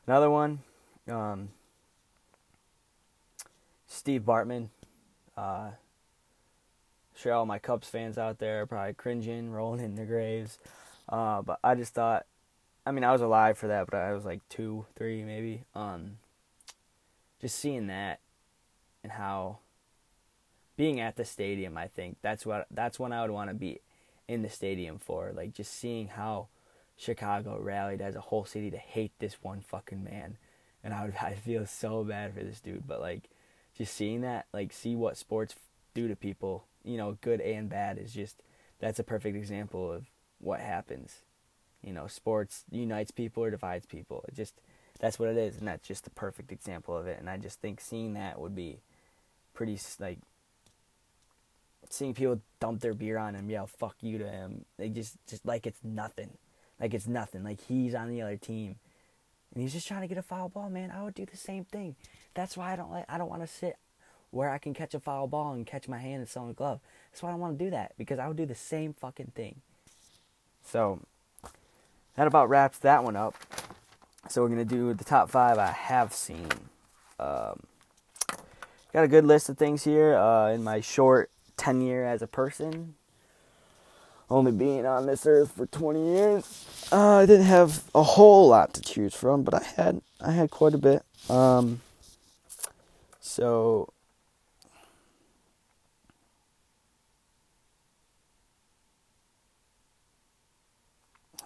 Another 0.07 0.29
one, 0.29 0.59
um, 1.09 1.49
Steve 3.87 4.21
Bartman. 4.21 4.69
Uh, 5.35 5.71
sure, 7.21 7.33
all 7.33 7.45
my 7.45 7.59
Cubs 7.59 7.87
fans 7.87 8.17
out 8.17 8.39
there 8.39 8.63
are 8.63 8.65
probably 8.65 8.93
cringing, 8.93 9.51
rolling 9.51 9.83
in 9.83 9.95
their 9.95 10.05
graves. 10.05 10.57
Uh, 11.07 11.41
but 11.41 11.59
I 11.63 11.75
just 11.75 11.93
thought, 11.93 12.25
I 12.85 12.91
mean, 12.91 13.03
I 13.03 13.11
was 13.11 13.21
alive 13.21 13.57
for 13.57 13.67
that, 13.67 13.87
but 13.89 13.97
I 13.97 14.13
was 14.13 14.25
like 14.25 14.41
two, 14.49 14.85
three, 14.95 15.23
maybe. 15.23 15.63
Um, 15.75 16.17
just 17.39 17.59
seeing 17.59 17.87
that 17.87 18.19
and 19.03 19.11
how 19.11 19.59
being 20.77 20.99
at 20.99 21.15
the 21.15 21.25
stadium, 21.25 21.77
I 21.77 21.87
think 21.87 22.17
that's 22.21 22.45
what 22.45 22.65
that's 22.71 22.99
when 22.99 23.11
I 23.11 23.21
would 23.21 23.31
want 23.31 23.49
to 23.49 23.55
be 23.55 23.81
in 24.27 24.41
the 24.41 24.49
stadium 24.49 24.97
for. 24.99 25.31
Like 25.35 25.53
just 25.53 25.73
seeing 25.73 26.07
how 26.07 26.47
Chicago 26.97 27.59
rallied 27.59 28.01
as 28.01 28.15
a 28.15 28.21
whole 28.21 28.45
city 28.45 28.71
to 28.71 28.77
hate 28.77 29.11
this 29.19 29.37
one 29.41 29.61
fucking 29.61 30.03
man, 30.03 30.37
and 30.83 30.93
I 30.93 31.05
would 31.05 31.15
I 31.21 31.33
feel 31.33 31.65
so 31.65 32.03
bad 32.03 32.33
for 32.33 32.43
this 32.43 32.59
dude. 32.59 32.87
But 32.87 33.01
like 33.01 33.29
just 33.77 33.93
seeing 33.93 34.21
that, 34.21 34.47
like 34.53 34.73
see 34.73 34.95
what 34.95 35.17
sports 35.17 35.55
do 35.93 36.07
to 36.07 36.15
people, 36.15 36.65
you 36.83 36.97
know, 36.97 37.17
good 37.21 37.41
and 37.41 37.69
bad 37.69 37.97
is 37.97 38.13
just 38.13 38.41
that's 38.79 38.99
a 38.99 39.03
perfect 39.03 39.35
example 39.35 39.91
of 39.91 40.05
what 40.39 40.59
happens. 40.59 41.21
You 41.83 41.93
know, 41.93 42.07
sports 42.07 42.63
unites 42.71 43.11
people 43.11 43.43
or 43.43 43.51
divides 43.51 43.85
people. 43.85 44.23
It 44.27 44.35
just 44.35 44.55
that's 44.99 45.17
what 45.17 45.29
it 45.29 45.37
is, 45.37 45.57
and 45.57 45.67
that's 45.67 45.87
just 45.87 46.03
the 46.03 46.09
perfect 46.11 46.51
example 46.51 46.95
of 46.95 47.07
it. 47.07 47.19
And 47.19 47.29
I 47.29 47.37
just 47.37 47.59
think 47.59 47.81
seeing 47.81 48.13
that 48.13 48.39
would 48.39 48.55
be 48.55 48.81
pretty 49.53 49.79
like 49.99 50.19
seeing 51.89 52.13
people 52.13 52.41
dump 52.59 52.81
their 52.81 52.93
beer 52.93 53.17
on 53.17 53.35
him, 53.35 53.49
yell 53.49 53.67
"fuck 53.67 53.95
you" 54.01 54.17
to 54.19 54.29
him. 54.29 54.65
They 54.77 54.89
just 54.89 55.17
just 55.27 55.45
like 55.45 55.65
it's 55.65 55.83
nothing, 55.83 56.37
like 56.79 56.93
it's 56.93 57.07
nothing. 57.07 57.43
Like 57.43 57.61
he's 57.61 57.95
on 57.95 58.09
the 58.09 58.21
other 58.21 58.37
team, 58.37 58.75
and 59.53 59.61
he's 59.61 59.73
just 59.73 59.87
trying 59.87 60.01
to 60.01 60.07
get 60.07 60.17
a 60.17 60.23
foul 60.23 60.49
ball. 60.49 60.69
Man, 60.69 60.91
I 60.91 61.03
would 61.03 61.15
do 61.15 61.25
the 61.25 61.37
same 61.37 61.65
thing. 61.65 61.95
That's 62.33 62.55
why 62.55 62.73
I 62.73 62.75
don't 62.75 62.91
like. 62.91 63.05
I 63.09 63.17
don't 63.17 63.29
want 63.29 63.41
to 63.41 63.47
sit 63.47 63.77
where 64.31 64.49
I 64.49 64.57
can 64.57 64.73
catch 64.73 64.93
a 64.93 64.99
foul 64.99 65.27
ball 65.27 65.53
and 65.53 65.65
catch 65.65 65.87
my 65.87 65.99
hand 65.99 66.21
in 66.21 66.27
someone's 66.27 66.55
glove. 66.55 66.79
That's 67.11 67.21
why 67.21 67.29
I 67.29 67.31
don't 67.33 67.41
want 67.41 67.59
to 67.59 67.65
do 67.65 67.71
that 67.71 67.93
because 67.97 68.17
I 68.17 68.27
would 68.27 68.37
do 68.37 68.45
the 68.45 68.55
same 68.55 68.93
fucking 68.93 69.33
thing. 69.35 69.61
So 70.65 71.01
that 72.15 72.27
about 72.27 72.49
wraps 72.49 72.79
that 72.79 73.03
one 73.03 73.15
up. 73.15 73.35
So 74.29 74.41
we're 74.41 74.49
gonna 74.49 74.65
do 74.65 74.93
the 74.93 75.03
top 75.03 75.29
five 75.29 75.57
I 75.57 75.71
have 75.71 76.13
seen. 76.13 76.47
Um, 77.19 77.63
got 78.93 79.03
a 79.03 79.07
good 79.07 79.25
list 79.25 79.49
of 79.49 79.57
things 79.57 79.83
here 79.83 80.15
uh, 80.15 80.51
in 80.51 80.63
my 80.63 80.79
short 80.81 81.29
tenure 81.57 82.05
as 82.05 82.21
a 82.21 82.27
person. 82.27 82.95
Only 84.29 84.53
being 84.53 84.85
on 84.85 85.07
this 85.07 85.25
earth 85.25 85.51
for 85.57 85.65
20 85.65 86.05
years, 86.15 86.87
uh, 86.91 87.17
I 87.17 87.25
didn't 87.25 87.47
have 87.47 87.83
a 87.93 88.01
whole 88.01 88.47
lot 88.47 88.73
to 88.75 88.81
choose 88.81 89.13
from, 89.13 89.43
but 89.43 89.53
I 89.55 89.63
had 89.75 90.01
I 90.21 90.31
had 90.31 90.51
quite 90.51 90.73
a 90.73 90.77
bit. 90.77 91.03
Um, 91.29 91.81
so 93.19 93.91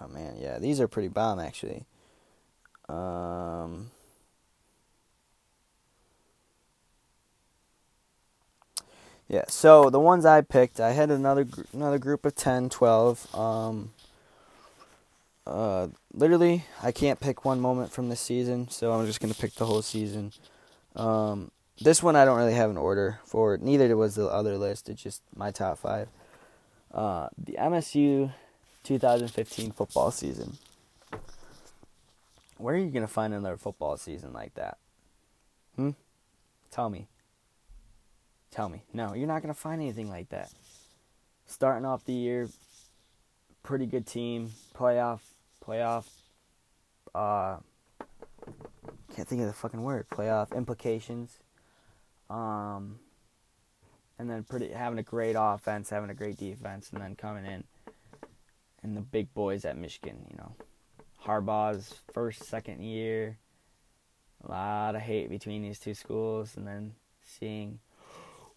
Oh 0.02 0.08
man, 0.08 0.36
yeah, 0.40 0.60
these 0.60 0.80
are 0.80 0.88
pretty 0.88 1.08
bomb 1.08 1.40
actually. 1.40 1.86
Um, 2.90 3.92
yeah, 9.28 9.46
so 9.48 9.90
the 9.90 10.00
ones 10.00 10.26
I 10.26 10.42
picked, 10.42 10.80
I 10.80 10.92
had 10.92 11.10
another 11.10 11.44
gr- 11.46 11.64
another 11.74 11.98
group 11.98 12.26
of 12.26 12.36
10, 12.36 12.70
12. 12.70 13.36
Um, 13.36 13.92
uh, 15.48 15.88
literally, 16.14 16.66
I 16.84 16.92
can't 16.92 17.20
pick 17.20 17.46
one 17.46 17.60
moment 17.60 17.92
from 17.92 18.10
this 18.10 18.20
season, 18.20 18.70
so 18.70 18.92
I'm 18.92 19.06
just 19.06 19.20
gonna 19.20 19.34
pick 19.34 19.56
the 19.56 19.66
whole 19.66 19.82
season. 19.82 20.34
Um, 20.96 21.52
this 21.82 22.02
one 22.02 22.16
I 22.16 22.26
don't 22.26 22.38
really 22.38 22.54
have 22.54 22.70
an 22.70 22.78
order 22.78 23.20
for. 23.26 23.58
Neither 23.58 23.96
was 23.98 24.16
the 24.16 24.28
other 24.28 24.58
list. 24.58 24.90
It's 24.90 25.02
just 25.02 25.22
my 25.36 25.52
top 25.52 25.80
five. 25.80 26.08
Uh, 26.94 27.30
the 27.38 27.58
MSU 27.60 28.32
2015 28.86 29.72
football 29.72 30.12
season. 30.12 30.58
Where 32.58 32.76
are 32.76 32.78
you 32.78 32.92
going 32.92 33.06
to 33.06 33.12
find 33.12 33.34
another 33.34 33.58
football 33.58 33.98
season 33.98 34.32
like 34.32 34.54
that? 34.54 34.78
Hmm? 35.76 35.92
Tell 36.72 36.90
me. 36.90 37.08
Tell 38.52 38.70
me. 38.70 38.84
No, 38.94 39.14
you're 39.14 39.28
not 39.28 39.42
going 39.42 39.54
to 39.54 39.60
find 39.60 39.82
anything 39.82 40.10
like 40.10 40.30
that. 40.30 40.54
Starting 41.48 41.86
off 41.86 42.06
the 42.06 42.14
year, 42.14 42.48
pretty 43.64 43.88
good 43.88 44.06
team, 44.06 44.52
playoff, 44.74 45.20
playoff, 45.66 46.06
uh, 47.14 47.58
can't 49.16 49.28
think 49.28 49.42
of 49.42 49.48
the 49.48 49.54
fucking 49.54 49.82
word, 49.82 50.08
playoff 50.10 50.56
implications. 50.56 51.40
Um, 52.30 53.00
and 54.20 54.30
then 54.30 54.44
pretty 54.44 54.70
having 54.70 55.00
a 55.00 55.04
great 55.04 55.36
offense, 55.38 55.90
having 55.90 56.10
a 56.10 56.14
great 56.14 56.38
defense, 56.38 56.92
and 56.92 57.02
then 57.02 57.16
coming 57.16 57.46
in 57.46 57.64
and 58.86 58.96
the 58.96 59.02
big 59.02 59.34
boys 59.34 59.66
at 59.66 59.78
Michigan. 59.78 60.26
You 60.30 60.38
know, 60.38 60.56
Harbaugh's 61.26 61.96
first, 62.14 62.44
second 62.46 62.84
year, 62.84 63.38
a 64.44 64.52
lot 64.52 64.96
of 64.96 65.02
hate 65.02 65.30
between 65.30 65.64
these 65.64 65.80
two 65.80 65.96
schools, 65.96 66.56
and 66.56 66.68
then 66.68 66.94
seeing, 67.24 67.80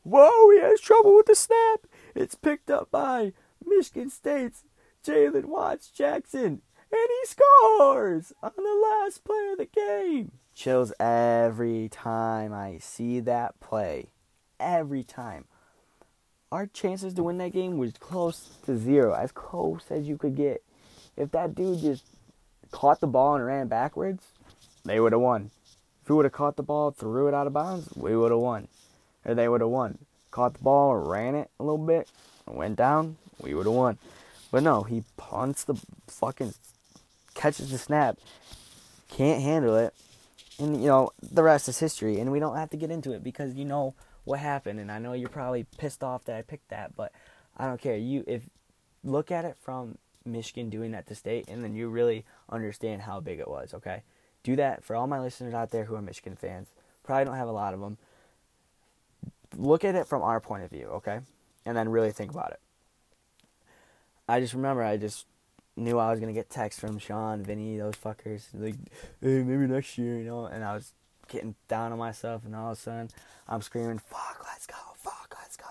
whoa, 0.03 0.51
he 0.51 0.61
has 0.61 0.81
trouble 0.81 1.17
with 1.17 1.27
the 1.27 1.35
snap. 1.35 1.87
It's 2.15 2.35
picked 2.35 2.71
up 2.71 2.91
by 2.91 3.33
Michigan 3.65 4.11
State's 4.11 4.65
Jalen 5.05 5.47
Watts 5.47 5.91
Jackson, 5.91 6.61
and 6.91 7.09
he 7.21 7.27
scores 7.27 8.33
on 8.43 8.53
the 8.57 8.89
last 9.03 9.25
play 9.25 9.49
of 9.53 9.59
the 9.59 9.67
game. 9.67 10.33
Chills 10.55 10.93
every 11.01 11.89
time 11.89 12.53
I 12.53 12.79
see 12.79 13.21
that 13.21 13.61
play. 13.61 14.11
Every 14.61 15.05
time 15.05 15.47
our 16.51 16.67
chances 16.67 17.15
to 17.15 17.23
win 17.23 17.39
that 17.39 17.53
game 17.53 17.79
was 17.79 17.93
close 17.95 18.49
to 18.65 18.77
zero, 18.77 19.15
as 19.15 19.33
close 19.33 19.85
as 19.91 20.09
you 20.09 20.17
could 20.17 20.37
get. 20.37 20.63
If 21.17 21.31
that 21.33 21.55
dude 21.55 21.81
just 21.81 22.05
caught 22.71 23.01
the 23.01 23.07
ball 23.07 23.35
and 23.35 23.45
ran 23.45 23.69
backwards, 23.69 24.23
they 24.85 25.01
would 25.01 25.13
have 25.13 25.21
won. 25.21 25.51
If 26.03 26.09
he 26.09 26.13
would 26.13 26.25
have 26.25 26.33
caught 26.33 26.57
the 26.57 26.63
ball, 26.63 26.91
threw 26.91 27.29
it 27.29 27.35
out 27.35 27.47
of 27.47 27.53
bounds, 27.53 27.91
we 27.95 28.17
would 28.17 28.31
have 28.31 28.41
won. 28.41 28.69
Or 29.25 29.35
they 29.35 29.49
would 29.49 29.61
have 29.61 29.71
won. 29.71 29.99
Caught 30.31 30.55
the 30.55 30.63
ball, 30.63 30.97
ran 30.97 31.35
it 31.35 31.51
a 31.59 31.63
little 31.63 31.79
bit, 31.79 32.09
went 32.47 32.77
down, 32.77 33.17
we 33.43 33.55
would 33.55 33.67
have 33.67 33.75
won. 33.75 33.99
But 34.51 34.63
no, 34.63 34.85
he 34.85 35.05
punts 35.17 35.65
the 35.65 35.75
fucking, 36.07 36.55
catches 37.35 37.71
the 37.71 37.79
snap, 37.79 38.19
can't 39.11 39.43
handle 39.43 39.77
it, 39.77 39.95
and 40.59 40.81
you 40.81 40.89
know 40.89 41.11
the 41.21 41.43
rest 41.43 41.69
is 41.69 41.79
history. 41.79 42.19
And 42.19 42.33
we 42.33 42.41
don't 42.41 42.57
have 42.57 42.71
to 42.71 42.77
get 42.77 42.91
into 42.91 43.13
it 43.13 43.23
because 43.23 43.55
you 43.55 43.65
know 43.65 43.95
what 44.29 44.41
happened 44.41 44.79
and 44.79 44.93
I 44.93 44.99
know 44.99 45.15
you're 45.15 45.31
probably 45.31 45.65
pissed 45.79 46.05
off 46.05 46.25
that 46.25 46.37
I 46.37 46.43
picked 46.43 46.69
that, 46.69 46.95
but 46.95 47.13
I 47.57 47.67
don't 47.67 47.81
care. 47.81 47.97
You 47.97 48.25
if 48.27 48.43
look 49.03 49.31
at 49.31 49.47
it 49.47 49.57
from 49.59 49.97
Michigan 50.25 50.69
doing 50.69 50.91
that 50.93 51.07
to 51.07 51.15
state 51.15 51.47
and 51.49 51.65
then 51.65 51.75
you 51.75 51.89
really 51.89 52.27
understand 52.51 53.03
how 53.03 53.21
big 53.21 53.41
it 53.41 53.49
was, 53.49 53.73
okay? 53.73 54.03
Do 54.43 54.55
that 54.57 54.85
for 54.85 54.95
all 54.95 55.07
my 55.07 55.19
listeners 55.19 55.55
out 55.55 55.71
there 55.71 55.85
who 55.85 55.95
are 55.95 56.03
Michigan 56.03 56.37
fans. 56.37 56.69
Probably 57.03 57.25
don't 57.25 57.37
have 57.37 57.49
a 57.49 57.53
lot 57.53 57.73
of 57.73 57.81
them. 57.81 57.97
Look 59.57 59.83
at 59.83 59.95
it 59.95 60.07
from 60.07 60.23
our 60.23 60.41
point 60.41 60.63
of 60.63 60.71
view, 60.71 60.89
okay? 60.89 61.21
And 61.65 61.75
then 61.75 61.89
really 61.89 62.13
think 62.13 62.31
about 62.31 62.53
it. 62.53 62.61
I 64.29 64.41
just 64.41 64.53
remember 64.53 64.83
I 64.83 64.99
just 64.99 65.25
knew 65.75 65.99
I 65.99 66.11
was 66.11 66.21
gonna 66.21 66.35
get 66.35 66.51
texts 66.51 66.79
from 66.79 66.99
Sean, 66.99 67.43
Vinny, 67.43 67.79
those 67.79 67.95
fuckers, 67.95 68.45
like, 68.53 68.75
hey, 69.23 69.43
maybe 69.43 69.67
next 69.67 69.97
year, 69.97 70.19
you 70.19 70.25
know. 70.25 70.45
And 70.45 70.63
I 70.63 70.75
was 70.75 70.93
getting 71.29 71.55
down 71.69 71.93
on 71.93 71.99
myself, 71.99 72.45
and 72.45 72.55
all 72.55 72.73
of 72.73 72.79
a 72.79 72.81
sudden, 72.81 73.11
I'm 73.49 73.63
screaming, 73.63 73.99
"Fuck, 73.99 74.45
let's 74.45 74.67
go! 74.67 74.77
Fuck, 74.97 75.37
let's 75.41 75.57
go!" 75.57 75.65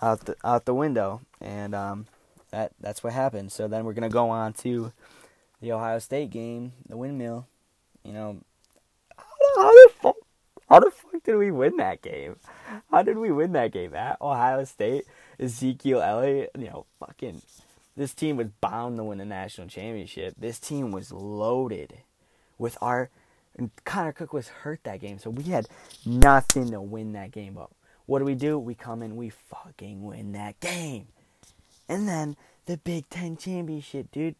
out 0.00 0.20
the 0.20 0.36
out 0.44 0.64
the 0.64 0.74
window, 0.74 1.20
and 1.40 1.74
um, 1.74 2.06
that 2.50 2.72
that's 2.80 3.02
what 3.02 3.12
happened. 3.12 3.52
So 3.52 3.68
then 3.68 3.84
we're 3.84 3.94
gonna 3.94 4.08
go 4.08 4.30
on 4.30 4.52
to 4.54 4.92
the 5.60 5.72
Ohio 5.72 5.98
State 5.98 6.30
game, 6.30 6.72
the 6.88 6.96
windmill. 6.96 7.46
You 8.04 8.12
know, 8.12 8.38
how 9.56 9.70
the 9.72 9.90
fuck, 10.00 10.16
how 10.68 10.80
the 10.80 10.90
fuck 10.90 11.22
did 11.24 11.36
we 11.36 11.50
win 11.50 11.76
that 11.78 12.02
game? 12.02 12.36
How 12.90 13.02
did 13.02 13.18
we 13.18 13.32
win 13.32 13.52
that 13.52 13.72
game 13.72 13.94
at 13.94 14.20
Ohio 14.20 14.64
State? 14.64 15.06
Ezekiel 15.38 16.00
Elliott, 16.00 16.50
you 16.56 16.66
know, 16.66 16.86
fucking 17.00 17.42
this 17.96 18.14
team 18.14 18.36
was 18.36 18.48
bound 18.60 18.96
to 18.98 19.04
win 19.04 19.18
the 19.18 19.24
national 19.24 19.68
championship. 19.68 20.34
This 20.38 20.58
team 20.58 20.92
was 20.92 21.12
loaded 21.12 21.98
with 22.58 22.76
our 22.80 23.10
and 23.56 23.70
Connor 23.84 24.12
Cook 24.12 24.32
was 24.32 24.48
hurt 24.48 24.84
that 24.84 25.00
game, 25.00 25.18
so 25.18 25.30
we 25.30 25.44
had 25.44 25.66
nothing 26.04 26.70
to 26.70 26.80
win 26.80 27.12
that 27.12 27.30
game 27.32 27.54
But 27.54 27.70
What 28.04 28.18
do 28.18 28.24
we 28.24 28.34
do? 28.34 28.58
We 28.58 28.74
come 28.74 29.02
in, 29.02 29.16
we 29.16 29.30
fucking 29.30 30.04
win 30.04 30.32
that 30.32 30.60
game. 30.60 31.08
And 31.88 32.08
then 32.08 32.36
the 32.66 32.76
Big 32.76 33.08
Ten 33.08 33.36
championship, 33.36 34.10
dude. 34.12 34.36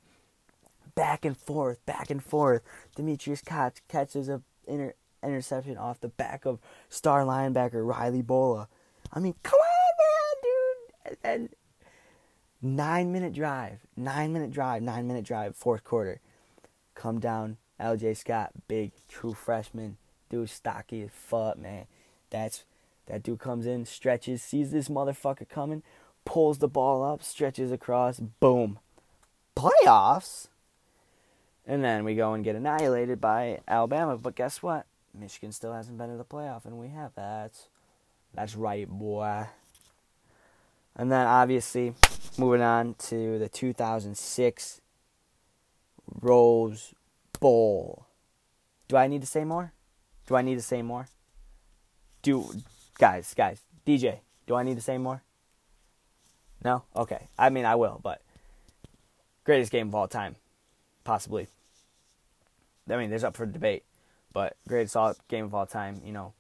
Back 0.95 1.25
and 1.25 1.37
forth, 1.37 1.85
back 1.87 2.11
and 2.11 2.23
forth. 2.23 2.63
Demetrious 2.97 3.45
Cox 3.45 3.81
catches 3.89 4.29
a 4.29 4.43
inter- 4.67 4.95
interception 5.23 5.77
off 5.77 6.01
the 6.01 6.09
back 6.09 6.47
of 6.47 6.59
star 6.89 7.23
linebacker 7.25 7.87
Riley 7.87 8.23
Bullough. 8.23 8.67
I 9.13 9.21
mean, 9.21 9.35
come 9.43 9.59
on, 9.61 11.13
man, 11.13 11.13
dude. 11.13 11.19
And 11.23 11.49
nine 12.63 13.13
minute 13.13 13.35
drive, 13.35 13.81
nine 13.97 14.33
minute 14.33 14.51
drive, 14.51 14.83
nine 14.83 15.07
minute 15.07 15.25
drive, 15.25 15.55
fourth 15.55 15.85
quarter. 15.85 16.21
Come 16.95 17.21
down, 17.21 17.59
LJ 17.81 18.17
Scott, 18.17 18.51
big 18.69 18.93
true 19.09 19.35
freshman, 19.35 19.97
dude, 20.31 20.51
stocky 20.51 21.03
as 21.03 21.11
fuck, 21.13 21.59
man. 21.59 21.87
That's 22.31 22.65
that 23.07 23.23
dude 23.23 23.39
comes 23.39 23.67
in, 23.67 23.85
stretches, 23.85 24.43
sees 24.43 24.71
this 24.71 24.89
motherfucker 24.89 25.49
coming, 25.49 25.83
pulls 26.25 26.59
the 26.59 26.69
ball 26.69 27.05
up, 27.05 27.23
stretches 27.23 27.71
across, 27.71 28.19
boom, 28.19 28.79
playoffs. 29.57 30.49
And 31.67 31.83
then 31.85 32.05
we 32.05 32.15
go 32.15 32.33
and 32.33 32.45
get 32.45 32.57
annihilated 32.57 33.21
by 33.21 33.61
Alabama. 33.67 34.17
But 34.17 34.37
guess 34.37 34.63
what? 34.63 34.87
Michigan 35.15 35.53
still 35.53 35.73
hasn't 35.73 35.99
been 35.99 36.11
to 36.11 36.17
the 36.17 36.25
playoff, 36.25 36.65
and 36.65 36.79
we 36.79 36.89
have 36.89 37.15
that. 37.15 37.53
That's 38.35 38.55
right, 38.55 38.89
boy. 38.89 39.47
And 40.95 41.11
then 41.11 41.27
obviously, 41.27 41.95
moving 42.39 42.63
on 42.63 42.95
to 42.95 43.39
the 43.39 43.49
2006 43.49 44.81
Rose 46.21 46.95
Bowl. 47.41 48.07
Do 48.89 48.97
I 48.97 49.07
need 49.07 49.21
to 49.21 49.27
say 49.27 49.45
more? 49.45 49.73
Do 50.27 50.37
I 50.37 50.43
need 50.43 50.57
to 50.57 50.63
say 50.63 50.83
more? 50.83 51.09
Do 52.23 52.51
guys, 52.99 53.35
guys, 53.35 53.63
DJ, 53.87 54.21
do 54.47 54.55
I 54.55 54.63
need 54.63 54.77
to 54.77 54.83
say 54.83 54.99
more? 54.99 55.23
No? 56.65 56.85
Okay. 56.95 57.29
I 57.39 57.51
mean, 57.51 57.65
I 57.65 57.75
will, 57.75 58.01
but 58.03 58.23
greatest 59.45 59.71
game 59.71 59.89
of 59.89 59.95
all 59.95 60.09
time, 60.09 60.37
possibly. 61.05 61.47
I 62.91 62.97
mean, 62.97 63.11
there's 63.11 63.25
up 63.25 63.37
for 63.37 63.47
debate, 63.47 63.85
but 64.33 64.57
greatest 64.69 64.97
all, 64.97 65.15
game 65.29 65.45
of 65.45 65.55
all 65.55 65.67
time, 65.67 66.01
you 66.05 66.13
know, 66.13 66.33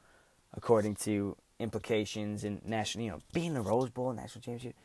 according 0.55 0.97
to 0.97 1.37
implications 1.59 2.45
and 2.45 2.65
national, 2.65 3.05
you 3.05 3.11
know, 3.11 3.21
being 3.33 3.55
the 3.55 3.61
Rose 3.61 3.91
Bowl, 3.91 4.13
national 4.13 4.43
championship. 4.43 4.77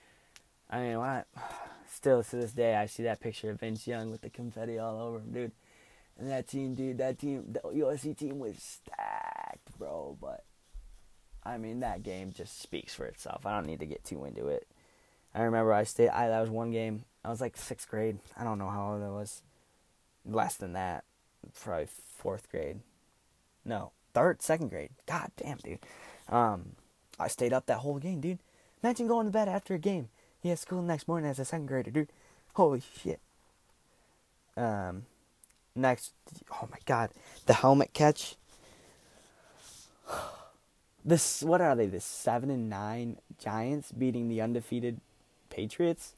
I 0.70 0.82
mean, 0.82 1.00
what? 1.00 1.28
Still 1.94 2.24
to 2.24 2.36
this 2.38 2.54
day, 2.54 2.76
I 2.76 2.86
see 2.86 3.04
that 3.04 3.20
picture 3.20 3.52
of 3.52 3.60
Vince 3.60 3.86
Young 3.86 4.12
with 4.12 4.22
the 4.22 4.30
confetti 4.30 4.80
all 4.80 4.98
over 4.98 5.18
him, 5.18 5.32
dude. 5.34 5.52
And 6.20 6.30
that 6.30 6.48
team, 6.48 6.76
dude, 6.76 7.00
that 7.00 7.20
team, 7.20 7.46
the 7.54 7.60
USC 7.60 8.18
team 8.18 8.40
was 8.40 8.58
stacked, 8.58 9.78
bro. 9.78 10.18
But 10.20 10.44
I 11.44 11.58
mean, 11.58 11.80
that 11.80 12.04
game 12.04 12.32
just 12.32 12.62
speaks 12.62 12.94
for 12.94 13.06
itself. 13.06 13.46
I 13.46 13.56
don't 13.56 13.66
need 13.66 13.80
to 13.80 13.86
get 13.86 14.04
too 14.04 14.24
into 14.26 14.48
it. 14.48 14.68
I 15.34 15.42
remember 15.42 15.74
I 15.74 15.84
stayed. 15.84 16.10
I 16.10 16.28
that 16.28 16.42
was 16.42 16.50
one 16.50 16.72
game. 16.72 17.06
I 17.24 17.30
was 17.30 17.42
like 17.42 17.58
sixth 17.58 17.90
grade. 17.90 18.20
I 18.38 18.44
don't 18.44 18.60
know 18.60 18.70
how 18.70 18.94
old 18.94 19.04
I 19.04 19.10
was. 19.10 19.42
Less 20.26 20.56
than 20.56 20.74
that, 20.74 21.04
probably 21.60 21.88
fourth 22.18 22.50
grade. 22.52 22.82
No, 23.66 23.92
third, 24.14 24.42
second 24.42 24.70
grade. 24.70 24.92
God 25.08 25.32
damn, 25.38 25.58
dude. 25.58 25.80
Um, 26.30 26.74
I 27.20 27.28
stayed 27.28 27.54
up 27.54 27.66
that 27.68 27.80
whole 27.80 27.98
game, 27.98 28.22
dude. 28.22 28.40
Imagine 28.84 29.08
going 29.08 29.26
to 29.26 29.32
bed 29.32 29.48
after 29.48 29.74
a 29.74 29.80
game. 29.80 30.10
He 30.42 30.50
has 30.50 30.60
school 30.60 30.82
the 30.82 30.88
next 30.88 31.08
morning 31.08 31.30
as 31.30 31.40
a 31.40 31.46
second 31.46 31.68
grader, 31.68 31.92
dude. 31.92 32.10
Holy 32.54 32.82
shit. 33.02 33.20
Um, 34.58 35.06
next, 35.76 36.14
oh 36.52 36.68
my 36.72 36.78
god, 36.86 37.12
the 37.46 37.54
helmet 37.54 37.94
catch. 37.94 38.36
This, 41.04 41.42
what 41.42 41.62
are 41.62 41.76
they? 41.76 41.88
The 41.88 42.00
seven 42.00 42.52
and 42.52 42.70
nine 42.70 43.18
Giants 43.40 43.92
beating 43.92 44.30
the 44.30 44.40
undefeated 44.40 45.02
Patriots. 45.50 46.14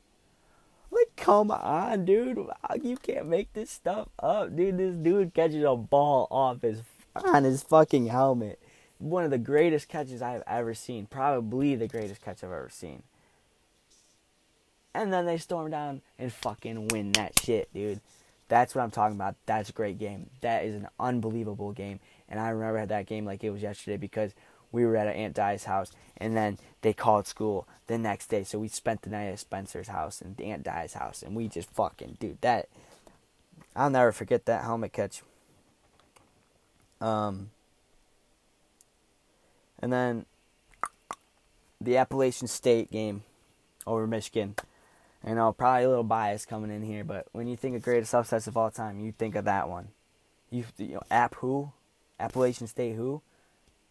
Like, 0.92 1.16
come 1.16 1.52
on, 1.52 2.04
dude. 2.04 2.38
You 2.82 2.98
can't 2.98 3.28
make 3.28 3.54
this 3.54 3.72
stuff 3.72 4.10
up, 4.20 4.56
dude. 4.56 4.78
This 4.78 4.96
dude 4.96 5.34
catches 5.34 5.64
a 5.64 5.76
ball 5.76 6.28
off 6.30 6.62
his 6.62 6.82
on 7.16 7.44
his 7.44 7.64
fucking 7.64 8.08
helmet. 8.08 8.60
One 9.00 9.24
of 9.24 9.32
the 9.32 9.38
greatest 9.38 9.88
catches 9.88 10.22
I've 10.22 10.44
ever 10.48 10.74
seen. 10.74 11.08
Probably 11.08 11.76
the 11.76 11.88
greatest 11.88 12.22
catch 12.22 12.44
I've 12.44 12.52
ever 12.52 12.70
seen. 12.70 13.04
And 14.94 15.12
then 15.12 15.26
they 15.26 15.38
storm 15.38 15.72
down 15.72 16.02
and 16.20 16.32
fucking 16.32 16.90
win 16.90 17.12
that 17.14 17.40
shit, 17.40 17.74
dude. 17.74 18.02
That's 18.54 18.76
what 18.76 18.84
I'm 18.84 18.92
talking 18.92 19.16
about. 19.16 19.34
That's 19.48 19.72
a 19.72 19.74
great 19.74 19.98
game. 19.98 20.30
That 20.42 20.64
is 20.64 20.76
an 20.76 20.88
unbelievable 21.00 21.72
game. 21.72 22.00
And 22.30 22.40
I 22.40 22.50
remember 22.50 22.86
that 22.86 23.08
game 23.08 23.26
like 23.26 23.44
it 23.44 23.50
was 23.50 23.64
yesterday 23.64 23.98
because 23.98 24.36
we 24.72 24.86
were 24.86 24.96
at 24.96 25.08
Aunt 25.08 25.34
Di's 25.34 25.64
house, 25.64 25.92
and 26.18 26.38
then 26.38 26.60
they 26.84 26.94
called 26.94 27.26
school 27.26 27.68
the 27.88 27.98
next 27.98 28.28
day. 28.28 28.44
So 28.44 28.60
we 28.60 28.68
spent 28.68 29.02
the 29.02 29.10
night 29.10 29.26
at 29.30 29.40
Spencer's 29.40 29.88
house 29.88 30.22
and 30.22 30.40
Aunt 30.40 30.62
Di's 30.62 30.94
house, 30.94 31.24
and 31.24 31.36
we 31.36 31.48
just 31.48 31.72
fucking, 31.72 32.18
dude, 32.20 32.42
that. 32.42 32.70
I'll 33.76 33.90
never 33.90 34.12
forget 34.12 34.46
that 34.46 34.62
helmet 34.62 34.94
catch. 34.94 35.24
Um, 37.02 37.50
and 39.80 39.92
then 39.92 40.28
the 41.82 41.98
Appalachian 41.98 42.48
State 42.48 42.92
game 42.92 43.24
over 43.88 44.06
Michigan. 44.06 44.54
I 45.26 45.34
know, 45.34 45.54
probably 45.54 45.86
a 45.86 45.90
little 45.90 46.04
bias 46.04 46.46
coming 46.46 46.72
in 46.72 46.82
here, 46.82 47.04
but 47.04 47.28
when 47.32 47.48
you 47.48 47.56
think 47.56 47.76
of 47.76 47.82
greatest 47.82 48.14
upsets 48.14 48.48
of 48.48 48.58
all 48.58 48.72
time, 48.72 49.00
you 49.00 49.14
think 49.14 49.36
of 49.36 49.46
that 49.46 49.70
one. 49.70 49.90
You, 50.50 50.66
you 50.78 50.96
know, 50.96 51.04
App 51.10 51.36
who? 51.36 51.72
Appalachian 52.20 52.68
State 52.68 52.96
who? 52.96 53.22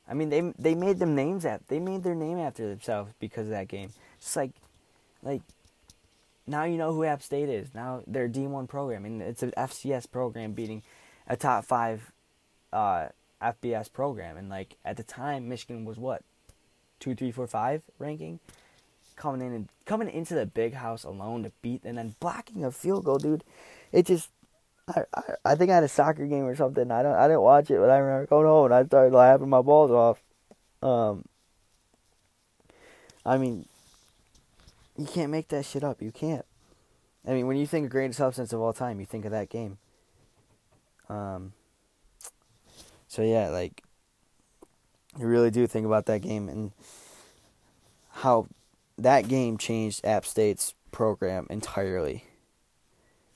I 0.08 0.14
mean, 0.14 0.30
they 0.30 0.52
they 0.58 0.74
made 0.74 0.98
them 0.98 1.14
names 1.14 1.44
at 1.44 1.66
they 1.68 1.78
made 1.78 2.02
their 2.02 2.14
name 2.14 2.38
after 2.38 2.68
themselves 2.68 3.12
because 3.18 3.46
of 3.46 3.50
that 3.50 3.68
game. 3.68 3.90
Just 4.20 4.36
like, 4.36 4.50
like, 5.22 5.42
now 6.46 6.64
you 6.64 6.76
know 6.76 6.92
who 6.92 7.04
App 7.04 7.22
State 7.22 7.48
is. 7.48 7.74
Now 7.74 8.02
they're 8.06 8.28
D 8.28 8.46
one 8.46 8.66
program, 8.66 9.04
and 9.04 9.22
it's 9.22 9.42
an 9.42 9.52
FCS 9.56 10.10
program 10.10 10.52
beating 10.52 10.82
a 11.26 11.36
top 11.36 11.64
five 11.64 12.12
uh, 12.72 13.08
FBS 13.40 13.92
program. 13.92 14.36
And 14.36 14.48
like 14.48 14.76
at 14.84 14.96
the 14.96 15.02
time, 15.02 15.48
Michigan 15.48 15.84
was 15.84 15.98
what 15.98 16.22
two, 17.00 17.14
three, 17.14 17.32
four, 17.32 17.46
five 17.46 17.82
ranking. 17.98 18.40
Coming 19.16 19.46
in 19.46 19.52
and 19.52 19.68
coming 19.84 20.08
into 20.08 20.34
the 20.34 20.46
big 20.46 20.74
house 20.74 21.04
alone 21.04 21.42
to 21.44 21.52
beat, 21.62 21.84
and 21.84 21.98
then 21.98 22.14
blocking 22.18 22.64
a 22.64 22.70
field 22.70 23.04
goal, 23.04 23.18
dude. 23.18 23.44
It 23.92 24.06
just 24.06 24.30
I, 24.88 25.02
I, 25.14 25.22
I 25.44 25.54
think 25.54 25.70
I 25.70 25.76
had 25.76 25.84
a 25.84 25.88
soccer 25.88 26.26
game 26.26 26.44
or 26.44 26.56
something. 26.56 26.90
I 26.90 27.02
don't 27.02 27.14
I 27.14 27.28
didn't 27.28 27.42
watch 27.42 27.70
it, 27.70 27.78
but 27.78 27.90
I 27.90 27.98
remember 27.98 28.26
going 28.26 28.46
home 28.46 28.66
and 28.66 28.74
I 28.74 28.84
started 28.84 29.14
laughing 29.14 29.48
my 29.48 29.62
balls 29.62 29.90
off. 29.90 30.22
Um, 30.82 31.24
I 33.24 33.38
mean, 33.38 33.66
you 34.96 35.06
can't 35.06 35.30
make 35.30 35.48
that 35.48 35.64
shit 35.64 35.84
up. 35.84 36.02
You 36.02 36.10
can't. 36.10 36.44
I 37.26 37.32
mean, 37.32 37.46
when 37.46 37.56
you 37.56 37.66
think 37.66 37.84
of 37.84 37.90
greatest 37.90 38.18
substance 38.18 38.52
of 38.52 38.60
all 38.60 38.72
time, 38.72 38.98
you 38.98 39.06
think 39.06 39.24
of 39.24 39.30
that 39.30 39.48
game. 39.48 39.78
Um. 41.08 41.52
So 43.06 43.22
yeah, 43.22 43.50
like, 43.50 43.82
you 45.18 45.26
really 45.26 45.50
do 45.50 45.66
think 45.66 45.84
about 45.84 46.06
that 46.06 46.22
game 46.22 46.48
and 46.48 46.72
how 48.10 48.46
that 48.98 49.28
game 49.28 49.58
changed 49.58 50.04
App 50.04 50.24
State's 50.24 50.74
program 50.90 51.46
entirely. 51.50 52.24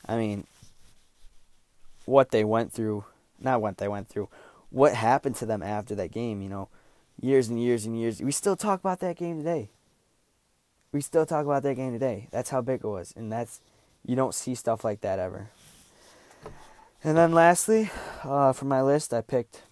I 0.07 0.17
mean, 0.17 0.47
what 2.05 2.31
they 2.31 2.45
went 2.45 2.73
through, 2.73 3.05
not 3.41 3.61
what 3.61 3.79
they 3.79 3.89
went 3.89 4.09
through, 4.09 4.29
what 4.71 4.95
happened 4.95 5.37
to 5.37 5.47
them 5.47 5.63
after 5.63 5.95
that 5.97 6.13
game, 6.13 6.41
you 6.43 6.49
know, 6.49 6.69
years 7.21 7.49
and 7.49 7.61
years 7.61 7.87
and 7.87 7.99
years. 7.99 8.21
We 8.21 8.33
still 8.33 8.57
talk 8.57 8.81
about 8.81 9.01
that 9.01 9.17
game 9.17 9.39
today. 9.39 9.71
We 10.93 11.01
still 11.01 11.27
talk 11.27 11.45
about 11.45 11.63
that 11.65 11.75
game 11.75 11.93
today. 11.93 12.29
That's 12.31 12.51
how 12.51 12.61
big 12.61 12.81
it 12.85 12.89
was. 12.89 13.13
And 13.17 13.33
that's, 13.33 13.61
you 14.05 14.17
don't 14.17 14.35
see 14.35 14.55
stuff 14.55 14.85
like 14.85 15.01
that 15.01 15.19
ever. 15.19 15.49
And 17.03 17.17
then 17.17 17.33
lastly, 17.33 17.91
uh, 18.25 18.53
for 18.53 18.65
my 18.65 18.83
list, 18.83 19.13
I 19.13 19.21
picked 19.21 19.63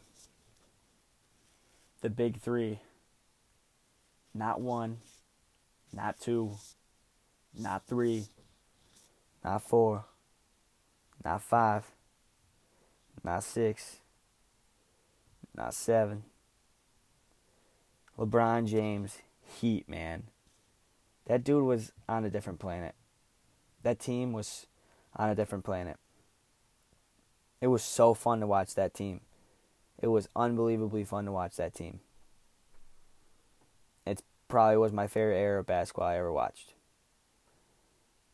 the 2.00 2.10
big 2.10 2.40
three. 2.40 2.80
Not 4.34 4.60
one, 4.60 4.98
not 5.94 6.20
two, 6.20 6.52
not 7.58 7.86
three, 7.86 8.24
not 9.44 9.62
four, 9.62 10.04
not 11.24 11.42
five, 11.42 11.84
not 13.22 13.44
six, 13.44 13.98
not 15.56 15.74
seven. 15.74 16.24
LeBron 18.18 18.66
James, 18.66 19.18
Heat, 19.60 19.88
man. 19.88 20.24
That 21.26 21.44
dude 21.44 21.64
was 21.64 21.92
on 22.08 22.24
a 22.24 22.30
different 22.30 22.58
planet. 22.58 22.94
That 23.82 23.98
team 23.98 24.32
was 24.32 24.66
on 25.16 25.30
a 25.30 25.34
different 25.34 25.64
planet. 25.64 25.96
It 27.60 27.68
was 27.68 27.82
so 27.82 28.14
fun 28.14 28.40
to 28.40 28.46
watch 28.46 28.74
that 28.74 28.94
team. 28.94 29.20
It 30.00 30.08
was 30.08 30.28
unbelievably 30.34 31.04
fun 31.04 31.24
to 31.26 31.32
watch 31.32 31.56
that 31.56 31.74
team. 31.74 32.00
Probably 34.54 34.76
was 34.76 34.92
my 34.92 35.08
favorite 35.08 35.36
era 35.36 35.58
of 35.58 35.66
basketball 35.66 36.06
I 36.06 36.16
ever 36.16 36.32
watched. 36.32 36.74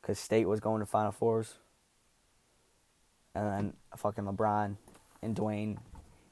because 0.02 0.18
State 0.18 0.46
was 0.46 0.61
going 0.61 0.80
to 0.80 0.87
Final 0.87 1.12
Fours. 1.12 1.54
And 3.35 3.46
then 3.46 3.72
fucking 3.96 4.24
LeBron 4.24 4.76
and 5.22 5.35
Dwyane 5.35 5.78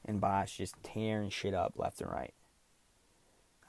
and 0.05 0.21
Bosh 0.21 0.57
just 0.57 0.75
tearing 0.83 1.31
shit 1.31 1.55
up 1.55 1.73
left 1.75 2.01
and 2.01 2.11
right. 2.11 2.35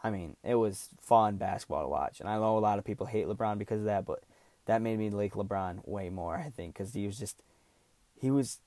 I 0.05 0.11
mean, 0.11 0.37
it 0.45 0.57
was 0.57 0.91
fun 1.01 1.37
basketball 1.37 1.85
to 1.85 1.89
watch. 1.89 2.21
And 2.21 2.29
I 2.29 2.35
know 2.35 2.59
a 2.59 2.61
lot 2.61 2.79
of 2.79 2.85
people 2.85 3.07
hate 3.07 3.27
LeBron 3.27 3.57
because 3.57 3.79
of 3.81 3.87
that, 3.87 4.05
but 4.05 4.23
that 4.67 4.83
made 4.83 4.99
me 4.99 5.09
like 5.09 5.33
LeBron 5.33 5.89
way 5.89 6.11
more, 6.11 6.37
I 6.37 6.51
think, 6.51 6.75
because 6.75 6.93
he 6.93 7.07
was 7.07 7.19
just, 7.19 7.43
he 8.21 8.31
was 8.31 8.59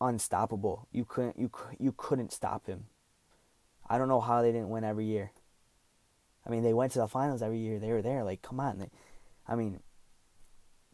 unstoppable. 0.00 0.88
You 0.90 1.04
couldn't, 1.04 1.38
you, 1.38 1.50
you 1.78 1.94
couldn't 1.96 2.32
stop 2.32 2.66
him. 2.66 2.86
I 3.88 3.96
don't 3.96 4.08
know 4.08 4.20
how 4.20 4.42
they 4.42 4.50
didn't 4.50 4.70
win 4.70 4.82
every 4.82 5.04
year. 5.06 5.30
I 6.46 6.50
mean, 6.50 6.62
they 6.62 6.74
went 6.74 6.92
to 6.92 7.00
the 7.00 7.08
finals 7.08 7.42
every 7.42 7.58
year. 7.58 7.78
They 7.78 7.90
were 7.90 8.02
there. 8.02 8.22
Like, 8.22 8.42
come 8.42 8.60
on. 8.60 8.78
They, 8.78 8.90
I 9.48 9.56
mean, 9.56 9.80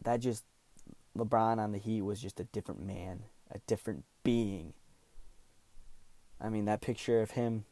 that 0.03 0.19
just 0.19 0.43
LeBron 1.17 1.59
on 1.59 1.71
the 1.71 1.77
Heat 1.77 2.01
was 2.01 2.21
just 2.21 2.39
a 2.39 2.45
different 2.45 2.81
man, 2.81 3.23
a 3.51 3.59
different 3.67 4.03
being. 4.23 4.73
I 6.41 6.49
mean, 6.49 6.65
that 6.65 6.81
picture 6.81 7.21
of 7.21 7.31
him 7.31 7.65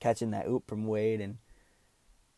catching 0.00 0.30
that 0.32 0.46
oop 0.46 0.68
from 0.68 0.86
Wade 0.86 1.20
and 1.20 1.38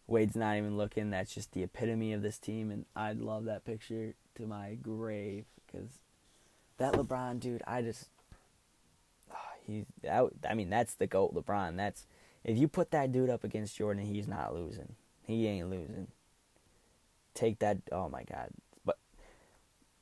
Wade's 0.07 0.37
not 0.37 0.57
even 0.57 0.77
looking. 0.77 1.11
That's 1.11 1.35
just 1.35 1.53
the 1.53 1.63
epitome 1.63 2.13
of 2.13 2.23
this 2.23 2.39
team, 2.39 2.71
and 2.71 2.85
I'd 2.95 3.21
love 3.21 3.45
that 3.47 3.65
picture 3.65 4.15
to 4.37 4.47
my 4.47 4.75
grave 4.75 5.47
because 5.67 5.99
that 6.79 6.93
LeBron 6.95 7.41
dude, 7.41 7.63
I 7.67 7.83
just 7.83 8.09
oh, 9.33 9.37
he's 9.67 9.87
I 10.09 10.55
mean 10.55 10.71
that's 10.71 10.95
the 10.95 11.07
goat 11.07 11.35
LeBron. 11.35 11.77
That's 11.77 12.07
if 12.45 12.59
you 12.59 12.69
put 12.69 12.91
that 12.91 13.13
dude 13.13 13.31
up 13.31 13.43
against 13.45 13.77
Jordan, 13.77 14.05
he's 14.05 14.29
not 14.29 14.55
losing. 14.55 14.95
He 15.23 15.47
ain't 15.47 15.71
losing. 15.71 16.09
Take 17.35 17.59
that. 17.61 17.79
Oh 17.91 18.09
my 18.09 18.23
God, 18.25 18.51
But 18.85 18.99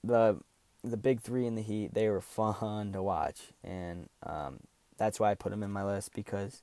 the 0.04 0.38
the 0.84 0.96
big 0.96 1.20
three 1.20 1.46
in 1.46 1.54
the 1.54 1.62
Heat, 1.62 1.94
they 1.94 2.08
were 2.08 2.20
fun 2.20 2.92
to 2.92 3.02
watch, 3.02 3.52
and 3.62 4.08
um, 4.24 4.60
that's 4.98 5.20
why 5.20 5.30
I 5.30 5.34
put 5.34 5.50
them 5.50 5.62
in 5.62 5.70
my 5.70 5.84
list 5.84 6.12
because, 6.12 6.62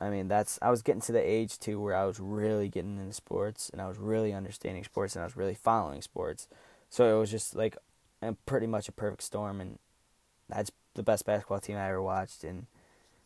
I 0.00 0.10
mean, 0.10 0.26
that's 0.28 0.58
I 0.60 0.70
was 0.70 0.82
getting 0.82 1.00
to 1.02 1.12
the 1.12 1.20
age 1.20 1.58
too 1.58 1.80
where 1.80 1.94
I 1.94 2.04
was 2.04 2.18
really 2.18 2.68
getting 2.68 2.98
into 2.98 3.12
sports 3.14 3.70
and 3.70 3.80
I 3.80 3.86
was 3.88 3.98
really 3.98 4.32
understanding 4.32 4.82
sports 4.84 5.14
and 5.14 5.22
I 5.22 5.26
was 5.26 5.36
really 5.36 5.54
following 5.54 6.02
sports, 6.02 6.48
so 6.90 7.16
it 7.16 7.18
was 7.20 7.30
just 7.30 7.54
like, 7.54 7.76
pretty 8.46 8.66
much 8.66 8.88
a 8.88 8.92
perfect 8.92 9.22
storm, 9.22 9.60
and 9.60 9.78
that's 10.48 10.72
the 10.94 11.02
best 11.04 11.24
basketball 11.24 11.60
team 11.60 11.76
I 11.76 11.88
ever 11.88 12.02
watched, 12.02 12.44
and 12.44 12.66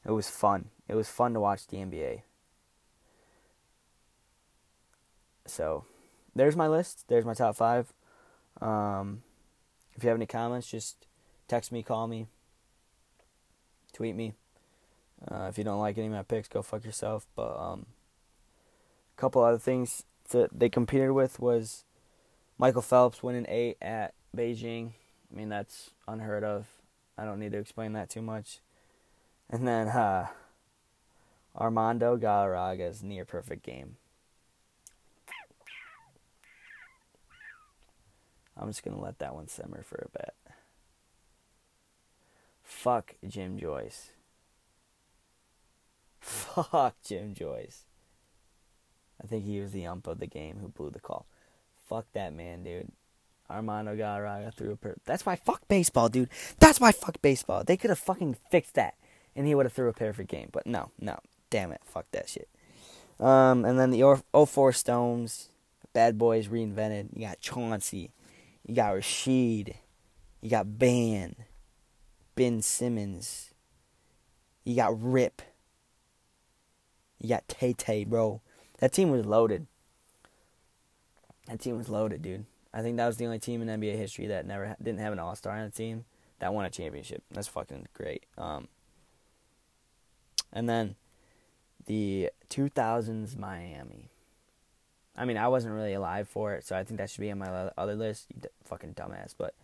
it 0.04 0.12
was 0.12 0.28
fun. 0.28 0.70
It 0.88 0.94
was 0.94 1.08
fun 1.08 1.34
to 1.34 1.40
watch 1.40 1.66
the 1.66 1.78
NBA. 1.78 2.22
So, 5.46 5.84
there's 6.34 6.56
my 6.56 6.68
list. 6.68 7.04
There's 7.08 7.24
my 7.24 7.34
top 7.34 7.56
five. 7.56 7.92
Um, 8.60 9.22
if 9.94 10.02
you 10.02 10.08
have 10.08 10.18
any 10.18 10.26
comments, 10.26 10.70
just 10.70 11.06
text 11.48 11.72
me, 11.72 11.82
call 11.82 12.06
me, 12.06 12.26
tweet 13.92 14.14
me. 14.16 14.34
Uh, 15.30 15.46
if 15.48 15.56
you 15.56 15.64
don't 15.64 15.80
like 15.80 15.96
any 15.96 16.08
of 16.08 16.12
my 16.12 16.22
picks, 16.22 16.48
go 16.48 16.62
fuck 16.62 16.84
yourself. 16.84 17.26
But 17.34 17.56
um, 17.58 17.86
a 19.16 19.20
couple 19.20 19.42
other 19.42 19.58
things 19.58 20.04
that 20.30 20.50
they 20.58 20.68
competed 20.68 21.12
with 21.12 21.38
was 21.38 21.84
Michael 22.58 22.82
Phelps 22.82 23.22
winning 23.22 23.46
eight 23.48 23.76
at 23.80 24.14
Beijing. 24.36 24.92
I 25.32 25.36
mean, 25.36 25.48
that's 25.48 25.90
unheard 26.06 26.44
of. 26.44 26.66
I 27.16 27.24
don't 27.24 27.38
need 27.38 27.52
to 27.52 27.58
explain 27.58 27.92
that 27.92 28.10
too 28.10 28.22
much. 28.22 28.60
And 29.50 29.66
then 29.66 29.88
uh, 29.88 30.28
Armando 31.56 32.16
Galarraga's 32.16 33.02
near 33.02 33.24
perfect 33.24 33.64
game. 33.64 33.96
I'm 38.56 38.68
just 38.68 38.84
going 38.84 38.96
to 38.96 39.02
let 39.02 39.18
that 39.18 39.34
one 39.34 39.48
simmer 39.48 39.82
for 39.82 40.06
a 40.06 40.18
bit. 40.18 40.34
Fuck 42.62 43.14
Jim 43.26 43.58
Joyce. 43.58 44.10
Fuck 46.20 46.96
Jim 47.04 47.34
Joyce. 47.34 47.84
I 49.22 49.26
think 49.26 49.44
he 49.44 49.60
was 49.60 49.72
the 49.72 49.86
ump 49.86 50.06
of 50.06 50.18
the 50.18 50.26
game 50.26 50.58
who 50.60 50.68
blew 50.68 50.90
the 50.90 51.00
call. 51.00 51.26
Fuck 51.88 52.06
that 52.14 52.32
man, 52.32 52.62
dude. 52.62 52.90
Armando 53.50 53.94
Galarraga 53.94 54.52
threw 54.54 54.72
a 54.72 54.76
per- 54.76 54.96
That's 55.04 55.26
why 55.26 55.36
fuck 55.36 55.68
baseball, 55.68 56.08
dude. 56.08 56.30
That's 56.58 56.80
why 56.80 56.92
fuck 56.92 57.20
baseball. 57.20 57.62
They 57.64 57.76
could 57.76 57.90
have 57.90 57.98
fucking 57.98 58.36
fixed 58.50 58.74
that, 58.74 58.94
and 59.36 59.46
he 59.46 59.54
would 59.54 59.66
have 59.66 59.72
threw 59.72 59.88
a 59.88 59.92
perfect 59.92 60.30
game. 60.30 60.48
But 60.52 60.66
no, 60.66 60.90
no, 61.00 61.18
damn 61.50 61.72
it, 61.72 61.80
fuck 61.84 62.06
that 62.12 62.28
shit. 62.28 62.48
Um, 63.20 63.64
and 63.64 63.78
then 63.78 63.90
the 63.90 64.22
04 64.46 64.72
Stones, 64.72 65.48
Bad 65.92 66.18
Boys 66.18 66.48
reinvented. 66.48 67.10
You 67.14 67.26
got 67.26 67.40
Chauncey, 67.40 68.10
you 68.66 68.74
got 68.74 68.94
Rasheed. 68.94 69.74
You 70.44 70.50
got 70.50 70.78
Ban. 70.78 71.36
Ben 72.34 72.60
Simmons. 72.60 73.54
You 74.64 74.76
got 74.76 75.00
Rip. 75.00 75.40
You 77.18 77.30
got 77.30 77.48
Tay 77.48 77.72
Tay, 77.72 78.04
bro. 78.04 78.42
That 78.78 78.92
team 78.92 79.10
was 79.10 79.24
loaded. 79.24 79.66
That 81.46 81.60
team 81.60 81.78
was 81.78 81.88
loaded, 81.88 82.20
dude. 82.20 82.44
I 82.74 82.82
think 82.82 82.98
that 82.98 83.06
was 83.06 83.16
the 83.16 83.24
only 83.24 83.38
team 83.38 83.62
in 83.62 83.68
NBA 83.68 83.96
history 83.96 84.26
that 84.26 84.46
never 84.46 84.76
didn't 84.82 85.00
have 85.00 85.14
an 85.14 85.18
All 85.18 85.34
Star 85.34 85.56
on 85.56 85.64
the 85.64 85.70
team 85.70 86.04
that 86.40 86.52
won 86.52 86.66
a 86.66 86.70
championship. 86.70 87.22
That's 87.30 87.48
fucking 87.48 87.88
great. 87.94 88.26
Um, 88.36 88.68
and 90.54 90.68
then 90.68 90.94
the 91.86 92.30
2000s 92.48 93.36
Miami. 93.36 94.08
I 95.16 95.24
mean, 95.24 95.36
I 95.36 95.48
wasn't 95.48 95.74
really 95.74 95.92
alive 95.92 96.28
for 96.28 96.54
it, 96.54 96.66
so 96.66 96.76
I 96.76 96.84
think 96.84 96.98
that 96.98 97.10
should 97.10 97.20
be 97.20 97.30
on 97.30 97.38
my 97.38 97.70
other 97.76 97.94
list. 97.94 98.26
You 98.34 98.40
d- 98.42 98.48
fucking 98.64 98.94
dumbass, 98.94 99.34
but 99.36 99.54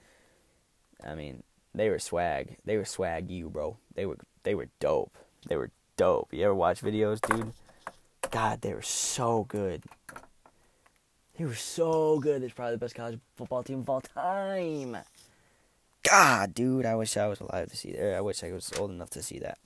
I 1.05 1.14
mean, 1.14 1.42
they 1.74 1.88
were 1.88 1.98
swag. 1.98 2.57
They 2.64 2.76
were 2.76 2.85
swag 2.85 3.31
you, 3.31 3.48
bro. 3.48 3.76
They 3.94 4.07
were 4.07 4.18
they 4.42 4.55
were 4.55 4.68
dope. 4.79 5.16
They 5.48 5.57
were 5.57 5.70
dope. 5.96 6.33
You 6.33 6.44
ever 6.44 6.55
watch 6.55 6.83
videos, 6.83 7.20
dude? 7.20 7.53
God, 8.31 8.61
they 8.61 8.74
were 8.74 8.83
so 8.83 9.44
good. 9.48 9.83
They 11.37 11.44
were 11.44 11.55
so 11.55 12.20
good. 12.20 12.42
It's 12.42 12.53
probably 12.53 12.74
the 12.74 12.79
best 12.79 12.94
college 12.94 13.18
football 13.35 13.62
team 13.62 13.81
of 13.81 13.88
all 13.88 14.03
time. 14.03 14.98
God, 16.03 16.55
dude, 16.55 16.87
I 16.87 16.94
wish 16.94 17.16
I 17.16 17.26
was 17.26 17.40
alive 17.40 17.70
to 17.70 17.76
see 17.76 17.92
that. 17.92 18.14
I 18.14 18.20
wish 18.20 18.44
I 18.44 18.53
was 18.53 18.72
old 18.79 18.90
enough 18.90 19.11
to 19.11 19.22
see 19.22 19.38
that. 19.40 19.59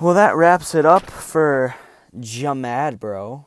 Well, 0.00 0.14
that 0.14 0.36
wraps 0.36 0.76
it 0.76 0.86
up 0.86 1.10
for 1.10 1.74
Jamad, 2.16 3.00
bro. 3.00 3.46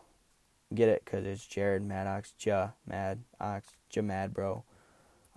Get 0.75 0.89
it? 0.89 1.01
Because 1.05 1.25
it's 1.25 1.47
Jared 1.47 1.81
Maddox, 1.81 2.33
Ja 2.41 2.71
Mad 2.85 3.19
Ox, 3.39 3.69
Jamad, 3.89 4.33
bro. 4.33 4.65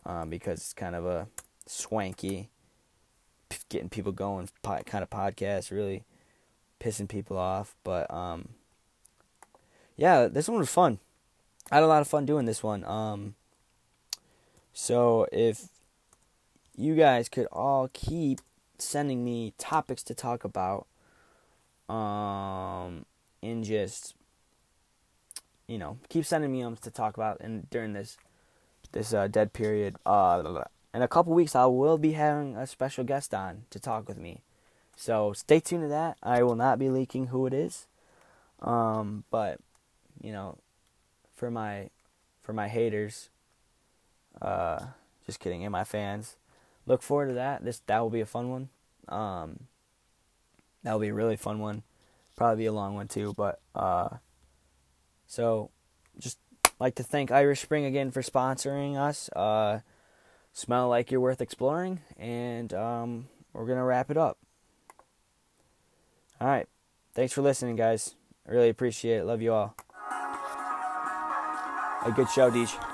Um, 0.05 0.29
because 0.29 0.59
it's 0.59 0.72
kind 0.72 0.96
of 0.96 1.07
a 1.07 1.29
swanky, 1.66 2.50
getting 3.68 3.88
people 3.88 4.11
going 4.11 4.48
kind 4.64 5.05
of 5.05 5.09
podcast, 5.09 5.70
really 5.70 6.03
pissing 6.81 7.09
people 7.09 7.38
off. 7.38 7.77
But 7.85 8.12
um, 8.12 8.48
yeah, 9.96 10.27
this 10.27 10.48
one 10.48 10.59
was 10.59 10.68
fun. 10.68 10.98
I 11.70 11.77
had 11.77 11.85
a 11.85 11.87
lot 11.87 12.00
of 12.00 12.09
fun 12.09 12.27
doing 12.27 12.46
this 12.46 12.64
one. 12.64 12.85
Um, 12.85 13.37
so 14.72 15.29
if 15.31 15.68
you 16.77 16.96
guys 16.96 17.29
could 17.29 17.46
all 17.53 17.88
keep 17.92 18.40
sending 18.79 19.24
me 19.24 19.55
topics 19.59 20.03
to 20.03 20.14
talk 20.14 20.42
about, 20.42 20.88
um, 21.88 23.05
and 23.42 23.64
just 23.64 24.14
you 25.66 25.79
know, 25.79 25.99
keep 26.09 26.25
sending 26.25 26.53
me 26.53 26.62
ums 26.62 26.81
to 26.81 26.90
talk 26.90 27.16
about 27.16 27.38
and 27.40 27.68
during 27.70 27.92
this 27.92 28.16
this 28.92 29.12
uh, 29.12 29.27
dead 29.29 29.53
period. 29.53 29.97
Uh, 30.07 30.64
in 30.92 31.03
a 31.03 31.09
couple 31.09 31.33
weeks, 31.33 31.57
I 31.57 31.66
will 31.66 31.99
be 31.99 32.12
having 32.12 32.57
a 32.57 32.66
special 32.66 33.05
guest 33.05 33.35
on 33.35 33.64
to 33.70 33.81
talk 33.81 34.07
with 34.07 34.18
me. 34.18 34.42
So 34.97 35.33
stay 35.33 35.59
tuned 35.59 35.83
to 35.83 35.88
that. 35.88 36.16
I 36.23 36.42
will 36.42 36.55
not 36.55 36.79
be 36.79 36.88
leaking 36.88 37.29
who 37.29 37.47
it 37.47 37.55
is. 37.55 37.87
Um, 38.62 39.25
but 39.31 39.59
you 40.23 40.33
know, 40.33 40.59
for 41.35 41.51
my 41.51 41.90
for 42.42 42.53
my 42.53 42.68
haters, 42.68 43.31
uh, 44.40 44.87
just 45.27 45.40
kidding, 45.40 45.64
and 45.64 45.73
my 45.73 45.85
fans, 45.85 46.37
look 46.87 47.03
forward 47.03 47.29
to 47.29 47.35
that. 47.35 47.64
This 47.64 47.81
that 47.87 47.99
will 48.01 48.11
be 48.11 48.20
a 48.20 48.27
fun 48.27 48.51
one. 48.51 48.68
Um, 49.09 49.61
that 50.85 50.92
will 50.92 51.01
be 51.01 51.09
a 51.09 51.14
really 51.14 51.37
fun 51.37 51.59
one. 51.59 51.83
Probably 52.37 52.64
be 52.64 52.66
a 52.66 52.73
long 52.73 52.94
one 52.94 53.09
too, 53.09 53.35
but 53.37 53.61
uh, 53.75 54.09
so, 55.27 55.70
just 56.18 56.38
like 56.79 56.94
to 56.97 57.03
thank 57.03 57.31
Irish 57.31 57.62
Spring 57.62 57.85
again 57.85 58.11
for 58.11 58.23
sponsoring 58.23 58.97
us. 58.97 59.29
Uh, 59.31 59.81
smell 60.53 60.88
like 60.88 61.11
you're 61.11 61.20
worth 61.20 61.40
exploring, 61.40 62.01
and 62.16 62.73
um, 62.73 63.29
we're 63.53 63.66
gonna 63.66 63.85
wrap 63.85 64.11
it 64.11 64.16
up. 64.16 64.38
All 66.40 66.49
right, 66.49 66.68
thanks 67.14 67.33
for 67.33 67.42
listening, 67.42 67.77
guys. 67.77 68.14
I 68.47 68.53
really 68.53 68.68
appreciate 68.68 69.18
it. 69.18 69.25
Love 69.25 69.42
you 69.42 69.53
all. 69.53 69.75
A 72.05 72.12
good 72.14 72.29
show, 72.29 72.51
Deej. 72.51 72.93